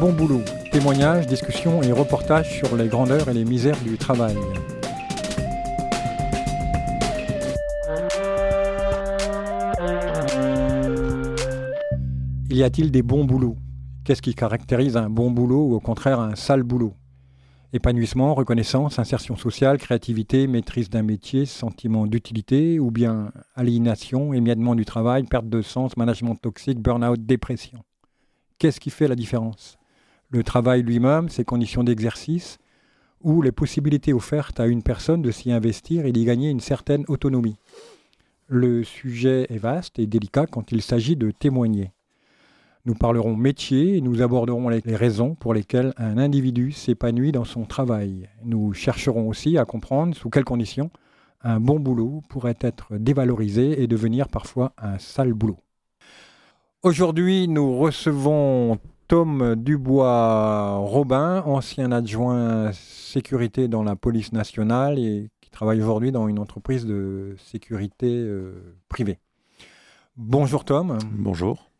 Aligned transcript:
Bon 0.00 0.12
boulot. 0.12 0.42
Témoignages, 0.70 1.26
discussions 1.26 1.82
et 1.82 1.92
reportages 1.92 2.58
sur 2.58 2.76
les 2.76 2.88
grandeurs 2.88 3.28
et 3.28 3.34
les 3.34 3.44
misères 3.44 3.80
du 3.82 3.98
travail. 3.98 4.34
Il 12.50 12.56
y 12.56 12.62
a-t-il 12.62 12.90
des 12.90 13.02
bons 13.02 13.24
boulots? 13.24 13.56
Qu'est-ce 14.04 14.22
qui 14.22 14.34
caractérise 14.34 14.96
un 14.96 15.10
bon 15.10 15.30
boulot 15.30 15.68
ou 15.68 15.74
au 15.74 15.80
contraire 15.80 16.20
un 16.20 16.34
sale 16.36 16.62
boulot? 16.62 16.94
Épanouissement, 17.72 18.34
reconnaissance, 18.34 18.98
insertion 18.98 19.36
sociale, 19.36 19.78
créativité, 19.78 20.46
maîtrise 20.46 20.90
d'un 20.90 21.02
métier, 21.02 21.46
sentiment 21.46 22.06
d'utilité 22.06 22.80
ou 22.80 22.90
bien 22.90 23.30
aliénation, 23.54 24.32
émiettement 24.32 24.74
du 24.74 24.84
travail, 24.84 25.24
perte 25.24 25.48
de 25.48 25.62
sens, 25.62 25.96
management 25.96 26.34
toxique, 26.34 26.80
burn-out, 26.80 27.24
dépression? 27.24 27.80
Qu'est-ce 28.58 28.80
qui 28.80 28.90
fait 28.90 29.08
la 29.08 29.16
différence? 29.16 29.78
Le 30.32 30.42
travail 30.42 30.82
lui-même, 30.82 31.28
ses 31.28 31.44
conditions 31.44 31.84
d'exercice 31.84 32.58
ou 33.20 33.42
les 33.42 33.52
possibilités 33.52 34.14
offertes 34.14 34.60
à 34.60 34.66
une 34.66 34.82
personne 34.82 35.20
de 35.20 35.30
s'y 35.30 35.52
investir 35.52 36.06
et 36.06 36.12
d'y 36.12 36.24
gagner 36.24 36.48
une 36.48 36.60
certaine 36.60 37.04
autonomie. 37.08 37.58
Le 38.48 38.82
sujet 38.82 39.46
est 39.50 39.58
vaste 39.58 39.98
et 39.98 40.06
délicat 40.06 40.46
quand 40.46 40.72
il 40.72 40.80
s'agit 40.80 41.16
de 41.16 41.30
témoigner. 41.30 41.92
Nous 42.86 42.94
parlerons 42.94 43.36
métier 43.36 43.98
et 43.98 44.00
nous 44.00 44.22
aborderons 44.22 44.70
les, 44.70 44.96
raisons 44.96 45.34
pour 45.34 45.52
lesquelles 45.52 45.92
un 45.98 46.16
individu 46.16 46.72
s'épanouit 46.72 47.32
dans 47.32 47.44
son 47.44 47.66
travail. 47.66 48.26
Nous 48.42 48.72
chercherons 48.72 49.28
aussi 49.28 49.58
à 49.58 49.66
comprendre 49.66 50.16
sous 50.16 50.30
quelles 50.30 50.44
conditions 50.44 50.90
un 51.42 51.60
bon 51.60 51.78
boulot 51.78 52.22
pourrait 52.30 52.58
être 52.60 52.96
dévalorisé 52.96 53.82
et 53.82 53.86
devenir 53.86 54.28
parfois 54.28 54.72
un 54.78 54.98
sale 54.98 55.34
boulot. 55.34 55.58
Aujourd'hui, 56.82 57.48
nous 57.48 57.78
recevons 57.78 58.78
Tom 59.08 59.54
Dubois-Robin, 59.56 61.42
ancien 61.44 61.92
adjoint 61.92 62.72
sécurité 62.72 63.68
dans 63.68 63.82
la 63.82 63.96
police 63.96 64.32
nationale 64.32 64.98
et 64.98 65.30
qui 65.40 65.50
travaille 65.50 65.80
aujourd'hui 65.80 66.12
dans 66.12 66.28
une 66.28 66.38
entreprise 66.38 66.86
de 66.86 67.36
sécurité 67.38 68.08
euh, 68.08 68.76
privée. 68.88 69.18
Bonjour 70.16 70.64
Tom. 70.64 70.98
Bonjour. 71.12 71.70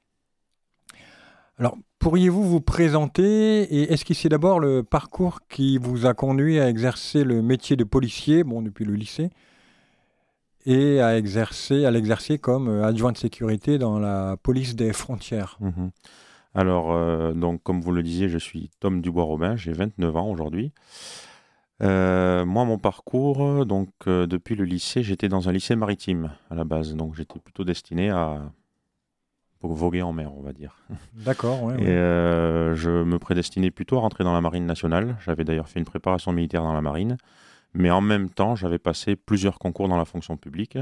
Alors, 1.58 1.76
pourriez-vous 1.98 2.42
vous 2.42 2.60
présenter 2.60 3.62
et 3.62 3.92
esquisser 3.92 4.28
d'abord 4.28 4.58
le 4.58 4.82
parcours 4.82 5.40
qui 5.48 5.78
vous 5.78 6.06
a 6.06 6.14
conduit 6.14 6.58
à 6.58 6.68
exercer 6.68 7.24
le 7.24 7.42
métier 7.42 7.76
de 7.76 7.84
policier, 7.84 8.42
bon, 8.42 8.62
depuis 8.62 8.84
le 8.84 8.94
lycée, 8.94 9.30
et 10.64 11.00
à 11.00 11.16
exercer, 11.16 11.84
à 11.84 11.90
l'exercer 11.90 12.38
comme 12.38 12.68
euh, 12.68 12.84
adjoint 12.84 13.12
de 13.12 13.18
sécurité 13.18 13.78
dans 13.78 13.98
la 13.98 14.36
police 14.42 14.76
des 14.76 14.92
frontières? 14.92 15.58
Mhm. 15.60 15.90
Alors, 16.54 16.92
euh, 16.92 17.32
donc, 17.32 17.62
comme 17.62 17.80
vous 17.80 17.92
le 17.92 18.02
disiez, 18.02 18.28
je 18.28 18.38
suis 18.38 18.70
Tom 18.80 19.00
Dubois-Robin, 19.00 19.56
j'ai 19.56 19.72
29 19.72 20.16
ans 20.16 20.30
aujourd'hui. 20.30 20.72
Euh, 21.82 22.44
moi, 22.44 22.64
mon 22.64 22.78
parcours, 22.78 23.66
donc 23.66 23.90
depuis 24.06 24.54
le 24.54 24.64
lycée, 24.64 25.02
j'étais 25.02 25.28
dans 25.28 25.48
un 25.48 25.52
lycée 25.52 25.74
maritime 25.76 26.32
à 26.50 26.54
la 26.54 26.64
base, 26.64 26.94
donc 26.94 27.14
j'étais 27.14 27.40
plutôt 27.40 27.64
destiné 27.64 28.10
à 28.10 28.52
voguer 29.68 30.02
en 30.02 30.12
mer, 30.12 30.32
on 30.36 30.42
va 30.42 30.52
dire. 30.52 30.76
D'accord, 31.14 31.72
Et 31.72 31.88
euh, 31.88 32.74
je 32.74 32.90
me 32.90 33.18
prédestinais 33.18 33.70
plutôt 33.70 33.96
à 33.96 34.00
rentrer 34.00 34.24
dans 34.24 34.32
la 34.32 34.40
marine 34.40 34.66
nationale. 34.66 35.16
J'avais 35.24 35.44
d'ailleurs 35.44 35.68
fait 35.68 35.78
une 35.78 35.84
préparation 35.84 36.32
militaire 36.32 36.62
dans 36.62 36.72
la 36.72 36.82
marine. 36.82 37.16
Mais 37.74 37.90
en 37.90 38.00
même 38.00 38.28
temps, 38.28 38.54
j'avais 38.54 38.78
passé 38.78 39.16
plusieurs 39.16 39.58
concours 39.58 39.88
dans 39.88 39.96
la 39.96 40.04
fonction 40.04 40.36
publique. 40.36 40.78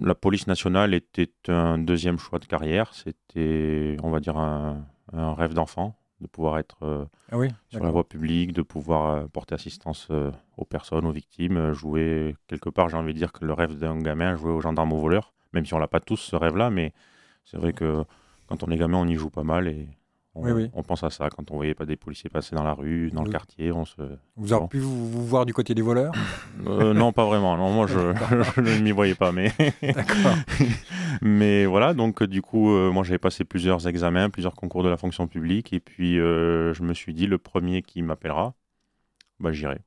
La 0.00 0.14
police 0.14 0.46
nationale 0.46 0.94
était 0.94 1.32
un 1.48 1.78
deuxième 1.78 2.18
choix 2.18 2.38
de 2.38 2.46
carrière. 2.46 2.92
C'était, 2.94 3.96
on 4.02 4.10
va 4.10 4.20
dire, 4.20 4.36
un, 4.36 4.84
rêve 5.12 5.54
d'enfant 5.54 5.96
de 6.20 6.26
pouvoir 6.28 6.58
être 6.58 6.76
euh, 6.82 7.04
ah 7.32 7.38
oui, 7.38 7.48
sur 7.68 7.82
la 7.82 7.90
voie 7.90 8.08
publique, 8.08 8.52
de 8.52 8.62
pouvoir 8.62 9.10
euh, 9.10 9.26
porter 9.26 9.56
assistance 9.56 10.08
aux 10.56 10.64
personnes, 10.64 11.04
aux 11.04 11.10
victimes, 11.10 11.72
jouer 11.72 12.36
quelque 12.46 12.70
part, 12.70 12.88
j'ai 12.88 12.96
envie 12.96 13.12
de 13.12 13.18
dire 13.18 13.32
que 13.32 13.44
le 13.44 13.52
rêve 13.52 13.76
d'un 13.76 13.98
gamin, 13.98 14.36
jouer 14.36 14.52
aux 14.52 14.60
gendarmes, 14.60 14.92
aux 14.92 15.00
voleurs, 15.00 15.34
même 15.52 15.66
si 15.66 15.74
on 15.74 15.78
l'a 15.78 15.88
pas 15.88 15.98
tous 15.98 16.18
ce 16.18 16.36
rêve-là, 16.36 16.70
mais 16.70 16.92
c'est 17.44 17.56
vrai 17.56 17.72
que 17.72 18.04
quand 18.46 18.62
on 18.62 18.70
est 18.70 18.76
gamin, 18.76 18.98
on 18.98 19.08
y 19.08 19.16
joue 19.16 19.30
pas 19.30 19.42
mal 19.42 19.66
et 19.66 19.88
on, 20.34 20.82
pense 20.82 21.02
à 21.02 21.10
ça 21.10 21.28
quand 21.28 21.50
on 21.50 21.56
voyait 21.56 21.74
pas 21.74 21.84
des 21.84 21.96
policiers 21.96 22.30
passer 22.30 22.56
dans 22.56 22.62
la 22.62 22.72
rue, 22.72 23.10
dans 23.10 23.22
le 23.22 23.30
quartier. 23.30 23.70
On 23.70 23.84
se... 23.84 24.00
Vous 24.36 24.52
avez 24.52 24.66
pu 24.66 24.78
vous, 24.78 25.26
voir 25.26 25.44
du 25.44 25.52
côté 25.52 25.74
des 25.74 25.82
voleurs 25.82 26.14
euh, 26.66 26.94
Non, 26.94 27.12
pas 27.12 27.26
vraiment. 27.26 27.56
Non, 27.56 27.70
moi, 27.70 27.86
je, 27.86 28.60
ne 28.60 28.82
m'y 28.82 28.92
voyais 28.92 29.14
pas. 29.14 29.30
Mais... 29.30 29.52
mais 31.22 31.66
voilà, 31.66 31.92
donc 31.92 32.22
du 32.22 32.40
coup, 32.40 32.72
euh, 32.72 32.90
moi, 32.90 33.04
j'avais 33.04 33.18
passé 33.18 33.44
plusieurs 33.44 33.86
examens, 33.86 34.30
plusieurs 34.30 34.54
concours 34.54 34.82
de 34.82 34.88
la 34.88 34.96
fonction 34.96 35.26
publique. 35.26 35.74
Et 35.74 35.80
puis, 35.80 36.18
euh, 36.18 36.72
je 36.72 36.82
me 36.82 36.94
suis 36.94 37.12
dit, 37.12 37.26
le 37.26 37.36
premier 37.36 37.82
qui 37.82 38.00
m'appellera, 38.00 38.54
bah, 39.38 39.52
j'irai. 39.52 39.80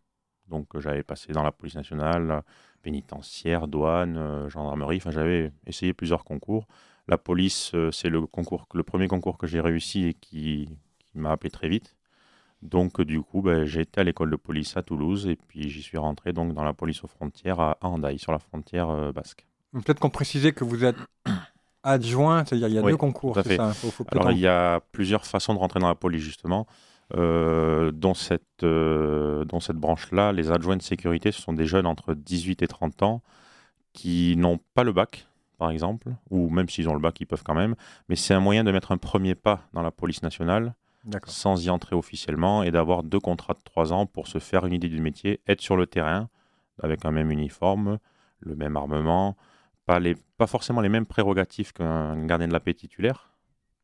Donc, 0.47 0.79
j'avais 0.79 1.01
passé 1.01 1.33
dans 1.33 1.41
la 1.41 1.51
police 1.51 1.75
nationale, 1.75 2.43
pénitentiaire, 2.83 3.67
douane, 3.67 4.47
gendarmerie. 4.47 4.97
Enfin, 4.97 5.09
j'avais 5.09 5.51
essayé 5.65 5.93
plusieurs 5.93 6.23
concours. 6.23 6.67
La 7.07 7.17
police, 7.17 7.71
euh, 7.75 7.91
c'est 7.91 8.09
le, 8.09 8.25
concours, 8.25 8.67
le 8.73 8.83
premier 8.83 9.07
concours 9.07 9.37
que 9.37 9.47
j'ai 9.47 9.59
réussi 9.59 10.05
et 10.05 10.13
qui, 10.13 10.69
m'a 11.13 11.31
appelé 11.31 11.49
très 11.49 11.69
vite. 11.69 11.95
Donc, 12.61 12.99
du 13.01 13.21
coup, 13.21 13.41
ben, 13.41 13.63
j'ai 13.63 13.81
été 13.81 14.01
à 14.01 14.03
l'école 14.03 14.31
de 14.31 14.35
police 14.35 14.75
à 14.75 14.81
Toulouse 14.81 15.27
et 15.27 15.35
puis 15.35 15.69
j'y 15.69 15.81
suis 15.81 15.97
rentré 15.97 16.33
donc, 16.33 16.53
dans 16.53 16.63
la 16.63 16.73
police 16.73 17.03
aux 17.03 17.07
frontières 17.07 17.59
à 17.59 17.77
Handaï, 17.81 18.17
sur 18.17 18.31
la 18.31 18.39
frontière 18.39 18.89
euh, 18.89 19.11
basque. 19.11 19.45
Peut-être 19.71 19.99
qu'on 19.99 20.09
précisait 20.09 20.51
que 20.51 20.63
vous 20.63 20.83
êtes 20.83 20.97
adjoint, 21.83 22.43
c'est-à-dire 22.43 22.67
il 22.67 22.73
y 22.73 22.77
a 22.77 22.81
deux 22.81 22.97
concours. 22.97 23.37
c'est 23.43 23.55
Ça, 23.55 23.71
Alors, 24.11 24.31
il 24.31 24.39
y 24.39 24.47
a 24.47 24.81
plusieurs 24.91 25.25
façons 25.25 25.53
de 25.53 25.59
rentrer 25.59 25.79
dans 25.79 25.87
la 25.87 25.95
police, 25.95 26.21
justement. 26.21 26.65
Euh, 27.15 27.91
dans 27.91 28.15
cette, 28.15 28.65
dans 28.65 29.59
cette 29.59 29.77
branche-là, 29.77 30.33
les 30.33 30.49
adjoints 30.51 30.77
de 30.77 30.81
sécurité, 30.81 31.31
ce 31.31 31.41
sont 31.41 31.53
des 31.53 31.67
jeunes 31.67 31.85
entre 31.85 32.15
18 32.15 32.63
et 32.63 32.67
30 32.67 33.03
ans 33.03 33.21
qui 33.93 34.35
n'ont 34.37 34.59
pas 34.73 34.83
le 34.83 34.91
bac, 34.91 35.27
par 35.57 35.69
exemple, 35.69 36.09
ou 36.29 36.49
même 36.49 36.69
s'ils 36.69 36.89
ont 36.89 36.93
le 36.93 36.99
bac, 36.99 37.19
ils 37.19 37.25
peuvent 37.25 37.43
quand 37.43 37.55
même. 37.55 37.75
Mais 38.09 38.15
c'est 38.15 38.33
un 38.33 38.39
moyen 38.39 38.63
de 38.63 38.71
mettre 38.71 38.91
un 38.91 38.97
premier 38.97 39.35
pas 39.35 39.61
dans 39.73 39.81
la 39.81 39.91
police 39.91 40.23
nationale 40.23 40.73
sans 41.27 41.63
y 41.63 41.69
entrer 41.69 41.95
officiellement 41.95 42.63
et 42.63 42.71
d'avoir 42.71 43.03
deux 43.03 43.19
contrats 43.19 43.53
de 43.53 43.61
trois 43.63 43.93
ans 43.93 44.05
pour 44.05 44.27
se 44.27 44.39
faire 44.39 44.65
une 44.65 44.73
idée 44.73 44.89
du 44.89 45.01
métier, 45.01 45.39
être 45.47 45.61
sur 45.61 45.77
le 45.77 45.85
terrain 45.87 46.29
avec 46.81 47.05
un 47.05 47.11
même 47.11 47.31
uniforme, 47.31 47.99
le 48.39 48.55
même 48.55 48.75
armement, 48.75 49.37
pas, 49.85 49.99
les, 49.99 50.15
pas 50.37 50.47
forcément 50.47 50.81
les 50.81 50.89
mêmes 50.89 51.05
prérogatives 51.05 51.73
qu'un 51.73 52.25
gardien 52.25 52.47
de 52.47 52.53
la 52.53 52.59
paix 52.59 52.73
titulaire. 52.73 53.31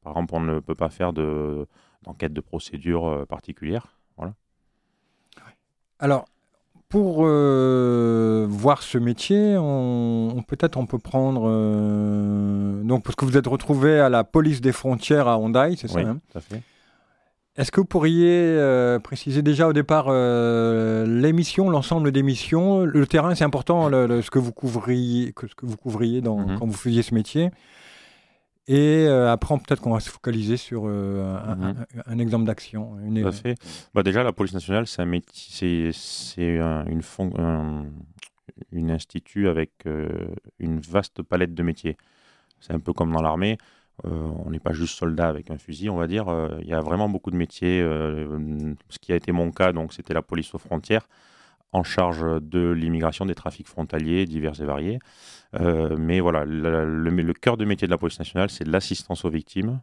Par 0.02 0.14
exemple, 0.14 0.34
on 0.36 0.42
ne 0.42 0.60
peut 0.60 0.76
pas 0.76 0.90
faire 0.90 1.14
d'enquête 1.14 2.34
de, 2.34 2.42
procédure 2.42 3.08
euh, 3.08 3.26
particulière. 3.26 4.00
Voilà. 4.18 4.34
Alors, 6.00 6.26
pour 6.92 7.20
euh, 7.22 8.46
voir 8.50 8.84
ce 8.84 8.98
métier, 8.98 9.56
on, 9.58 10.44
peut-être 10.46 10.78
on 10.78 10.86
peut 10.86 11.00
prendre 11.00 11.44
euh, 11.46 12.84
donc 12.84 13.04
parce 13.04 13.16
que 13.16 13.24
vous 13.24 13.38
êtes 13.38 13.48
retrouvé 13.48 13.98
à 13.98 14.10
la 14.10 14.26
police 14.26 14.60
des 14.60 14.74
frontières 14.74 15.30
à 15.30 15.38
Hondaï, 15.40 15.78
c'est 15.78 15.88
ça 15.88 16.00
Oui, 16.00 16.04
hein 16.04 16.20
tout 16.30 16.38
à 16.38 16.42
fait. 16.42 16.62
Est-ce 17.58 17.72
que 17.72 17.80
vous 17.80 17.86
pourriez 17.86 18.30
euh, 18.30 19.00
préciser 19.00 19.42
déjà 19.42 19.70
au 19.70 19.74
départ 19.74 20.12
l'émission, 20.12 21.70
l'ensemble 21.70 22.12
des 22.12 22.24
missions 22.24 22.84
Le 22.84 23.08
terrain, 23.08 23.36
c'est 23.36 23.46
important, 23.46 23.90
ce 23.90 24.30
que 24.30 24.40
vous 24.40 24.52
couvriez, 24.52 25.34
ce 25.40 25.56
que 25.56 25.66
vous 25.66 25.78
couvriez 25.78 26.20
dans, 26.20 26.40
mhm. 26.40 26.60
quand 26.60 26.66
vous 26.66 26.74
faisiez 26.74 27.04
ce 27.04 27.16
métier. 27.16 27.52
Et 28.68 29.06
euh, 29.08 29.32
après, 29.32 29.58
peut-être 29.58 29.82
qu'on 29.82 29.94
va 29.94 30.00
se 30.00 30.10
focaliser 30.10 30.56
sur 30.56 30.84
euh, 30.86 31.56
mhm. 31.56 31.86
un, 32.06 32.20
exemple 32.20 32.46
d'action. 32.46 32.98
Bah, 33.94 34.04
déjà, 34.04 34.24
la 34.24 34.34
police 34.34 34.54
nationale, 34.54 34.86
c'est 34.88 35.02
un 35.02 35.06
métier, 35.06 35.92
c'est 35.94 36.58
une, 36.88 37.02
une 38.72 38.92
institut 38.92 39.48
avec 39.48 39.72
euh, 39.88 40.28
une 40.60 40.80
vaste 40.80 41.24
palette 41.24 41.56
de 41.56 41.64
métiers. 41.64 41.98
C'est 42.60 42.74
un 42.74 42.80
peu 42.80 42.94
comme 42.94 43.12
dans 43.12 43.22
l'armée. 43.24 43.58
on 44.04 44.52
n'est 44.52 44.60
pas 44.60 44.74
juste 44.74 44.98
soldat 44.98 45.28
avec 45.28 45.50
un 45.50 45.58
fusil, 45.58 45.90
on 45.90 45.98
va 45.98 46.06
dire. 46.06 46.26
Il 46.62 46.68
y 46.68 46.74
a 46.74 46.82
vraiment 46.82 47.10
beaucoup 47.10 47.32
de 47.32 47.38
métiers. 47.38 47.82
ce 47.82 49.00
qui 49.00 49.12
a 49.12 49.16
été 49.16 49.32
mon 49.32 49.52
cas, 49.52 49.74
donc, 49.74 49.94
c'était 49.94 50.14
la 50.14 50.22
police 50.22 50.54
aux 50.54 50.60
frontières 50.60 51.08
en 51.72 51.84
charge 51.84 52.26
de 52.42 52.72
l'immigration, 52.72 53.26
des 53.26 53.36
trafics 53.36 53.68
frontaliers 53.68 54.26
divers 54.26 54.60
et 54.62 54.66
variés. 54.66 55.00
Euh, 55.60 55.96
mais 55.98 56.20
voilà, 56.20 56.46
le, 56.46 57.34
cœur 57.34 57.58
de 57.58 57.66
métier 57.66 57.88
de 57.88 57.92
la 57.92 57.98
police 57.98 58.20
nationale, 58.20 58.50
c'est 58.50 58.68
l'assistance 58.68 59.26
aux 59.26 59.30
victimes. 59.30 59.80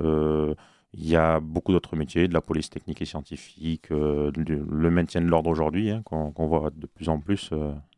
Euh, 0.00 0.54
il 0.92 1.08
y 1.08 1.16
a 1.16 1.40
beaucoup 1.40 1.72
d'autres 1.72 1.96
métiers, 1.96 2.28
de 2.28 2.34
la 2.34 2.40
police 2.40 2.70
technique 2.70 3.02
et 3.02 3.04
scientifique, 3.04 3.90
euh, 3.90 4.30
le 4.36 4.90
maintien 4.90 5.20
de 5.20 5.26
l'ordre 5.26 5.50
aujourd'hui, 5.50 5.90
hein, 5.90 6.02
qu'on 6.04 6.46
voit 6.46 6.70
de 6.74 6.86
plus 6.86 7.08
en 7.08 7.18
plus, 7.18 7.50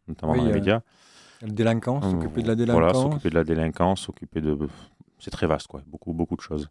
notamment 0.08 0.34
dans 0.34 0.44
les 0.44 0.52
médias. 0.52 0.81
La 1.43 1.49
délinquance, 1.49 2.11
s'occuper 2.11 2.43
de 2.43 2.49
la 2.49 2.55
délinquance. 2.55 2.81
Voilà, 2.81 2.94
s'occuper 2.94 3.28
de 3.28 3.34
la 3.34 3.44
délinquance, 3.44 4.00
s'occuper 4.00 4.40
de 4.40 4.56
c'est 5.18 5.30
très 5.30 5.46
vaste, 5.46 5.66
quoi. 5.66 5.82
Beaucoup, 5.86 6.12
beaucoup 6.12 6.36
de 6.36 6.40
choses. 6.40 6.68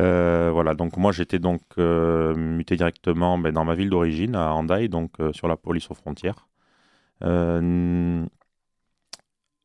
Euh, 0.00 0.50
voilà, 0.52 0.74
donc 0.74 0.96
moi 0.96 1.12
j'étais 1.12 1.38
donc 1.38 1.62
euh, 1.78 2.34
muté 2.34 2.76
directement 2.76 3.38
ben, 3.38 3.52
dans 3.52 3.64
ma 3.64 3.74
ville 3.74 3.90
d'origine, 3.90 4.34
à 4.36 4.52
Handaï, 4.54 4.88
donc 4.88 5.20
euh, 5.20 5.32
sur 5.32 5.48
la 5.48 5.56
police 5.56 5.90
aux 5.90 5.94
frontières. 5.94 6.46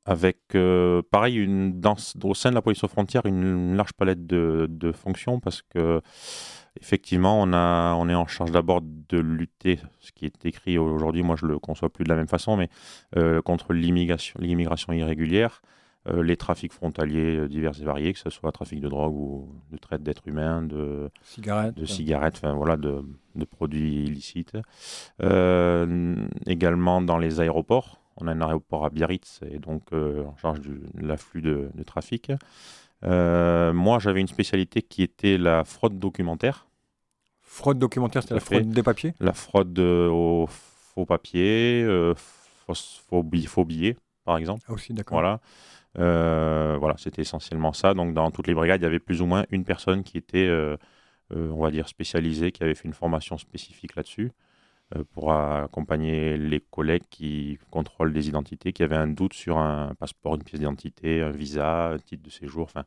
avec, 0.05 0.37
pareil, 1.11 1.35
une, 1.35 1.81
au 2.23 2.33
sein 2.33 2.49
de 2.49 2.55
la 2.55 2.61
police 2.63 2.83
aux 2.83 2.87
frontières, 2.87 3.25
une, 3.25 3.75
large 3.75 3.93
palette 3.93 4.25
de, 4.25 4.91
fonctions 4.91 5.39
parce 5.39 5.61
que 5.61 6.01
effectivement, 6.81 7.39
on, 7.41 7.53
a, 7.53 7.93
on 7.93 8.09
est 8.09 8.15
en 8.15 8.25
charge 8.25 8.51
d'abord 8.51 8.81
de 8.81 9.19
lutter, 9.19 9.79
ce 9.99 10.11
qui 10.11 10.25
est 10.25 10.45
écrit 10.45 10.77
aujourd'hui, 10.79 11.21
moi 11.21 11.35
je 11.35 11.45
le 11.45 11.59
conçois 11.59 11.89
plus 11.89 12.05
de 12.05 12.09
la 12.09 12.15
même 12.15 12.27
façon, 12.27 12.57
mais 12.57 12.69
contre 13.43 13.73
l'immigration 13.73 14.93
irrégulière, 14.93 15.61
les 16.05 16.37
trafics 16.37 16.73
frontaliers 16.73 17.47
divers 17.47 17.79
et 17.79 17.83
variés, 17.83 18.13
que 18.13 18.19
ce 18.19 18.29
soit 18.29 18.51
trafic 18.51 18.79
de 18.79 18.87
drogue 18.87 19.13
ou 19.13 19.49
de 19.71 19.77
traite 19.77 20.01
d'êtres 20.01 20.27
humains, 20.27 20.63
de 20.63 21.11
cigarettes, 21.23 21.75
de, 21.75 21.85
cigarettes, 21.85 22.37
enfin 22.37 22.53
voilà, 22.53 22.77
de, 22.77 23.03
de 23.35 23.45
produits 23.45 24.05
illicites. 24.05 24.57
également 26.47 27.01
dans 27.01 27.17
les 27.17 27.41
aéroports, 27.41 27.99
on 28.21 28.27
a 28.27 28.31
un 28.31 28.41
aéroport 28.41 28.85
à 28.85 28.89
Biarritz 28.89 29.39
et 29.49 29.59
donc 29.59 29.83
euh, 29.93 30.25
en 30.25 30.35
charge 30.37 30.61
de 30.61 30.81
l'afflux 30.95 31.41
de, 31.41 31.69
trafic. 31.85 32.31
Euh, 33.03 33.71
moi, 33.73 33.99
j'avais 33.99 34.19
une 34.19 34.27
spécialité 34.27 34.81
qui 34.81 35.03
était 35.03 35.37
la 35.37 35.63
fraude 35.63 35.97
documentaire. 35.99 36.67
Fraude 37.41 37.79
documentaire, 37.79 38.23
c'est 38.23 38.33
la 38.33 38.39
fraude 38.39 38.69
des 38.69 38.83
papiers? 38.83 39.13
La 39.19 39.33
fraude 39.33 39.77
euh, 39.79 40.09
aux 40.09 40.47
faux 40.47 41.05
papiers, 41.05 41.85
faux, 42.15 42.73
faux, 43.47 43.65
billets, 43.65 43.97
par 44.25 44.37
exemple. 44.37 44.63
Ah 44.67 44.73
aussi, 44.73 44.93
d'accord. 44.93 45.15
Voilà. 45.15 45.39
Voilà, 45.95 46.95
c'était 46.97 47.21
essentiellement 47.21 47.73
ça. 47.73 47.93
Donc, 47.93 48.13
dans 48.13 48.31
toutes 48.31 48.47
les 48.47 48.53
brigades, 48.53 48.81
il 48.81 48.83
y 48.83 48.87
avait 48.87 48.99
plus 48.99 49.21
ou 49.21 49.25
moins 49.25 49.45
une 49.51 49.65
personne 49.65 50.03
qui 50.03 50.17
était, 50.17 50.49
on 51.31 51.61
va 51.61 51.71
dire, 51.71 51.87
spécialisée, 51.87 52.51
qui 52.51 52.63
avait 52.63 52.75
fait 52.75 52.87
une 52.87 52.93
formation 52.93 53.37
spécifique 53.37 53.95
là-dessus. 53.95 54.31
Euh, 54.95 55.03
pour 55.13 55.31
accompagner 55.31 56.35
les 56.35 56.61
collègues 56.61 57.03
qui 57.11 57.59
contrôlent 57.69 58.11
des 58.11 58.27
identités, 58.27 58.73
qui 58.73 58.81
avaient 58.81 58.95
un 58.95 59.05
doute 59.05 59.33
sur 59.33 59.59
un 59.59 59.93
passeport, 59.99 60.33
une 60.33 60.43
pièce 60.43 60.59
d'identité, 60.59 61.21
un 61.21 61.29
visa, 61.29 61.89
un 61.89 61.99
titre 61.99 62.23
de 62.23 62.31
séjour, 62.31 62.63
enfin 62.63 62.85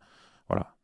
voilà. 0.48 0.74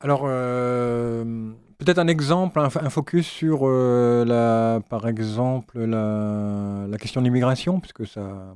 Alors, 0.00 0.22
euh, 0.24 1.52
peut-être 1.76 1.98
un 1.98 2.08
exemple, 2.08 2.58
un, 2.58 2.70
focus 2.70 3.26
sur, 3.26 3.60
euh, 3.64 4.24
la, 4.24 4.80
par 4.88 5.06
exemple, 5.06 5.78
la, 5.84 6.86
la 6.88 6.96
question 6.96 7.20
de 7.20 7.26
l'immigration, 7.26 7.80
puisque 7.80 8.06
ça, 8.06 8.54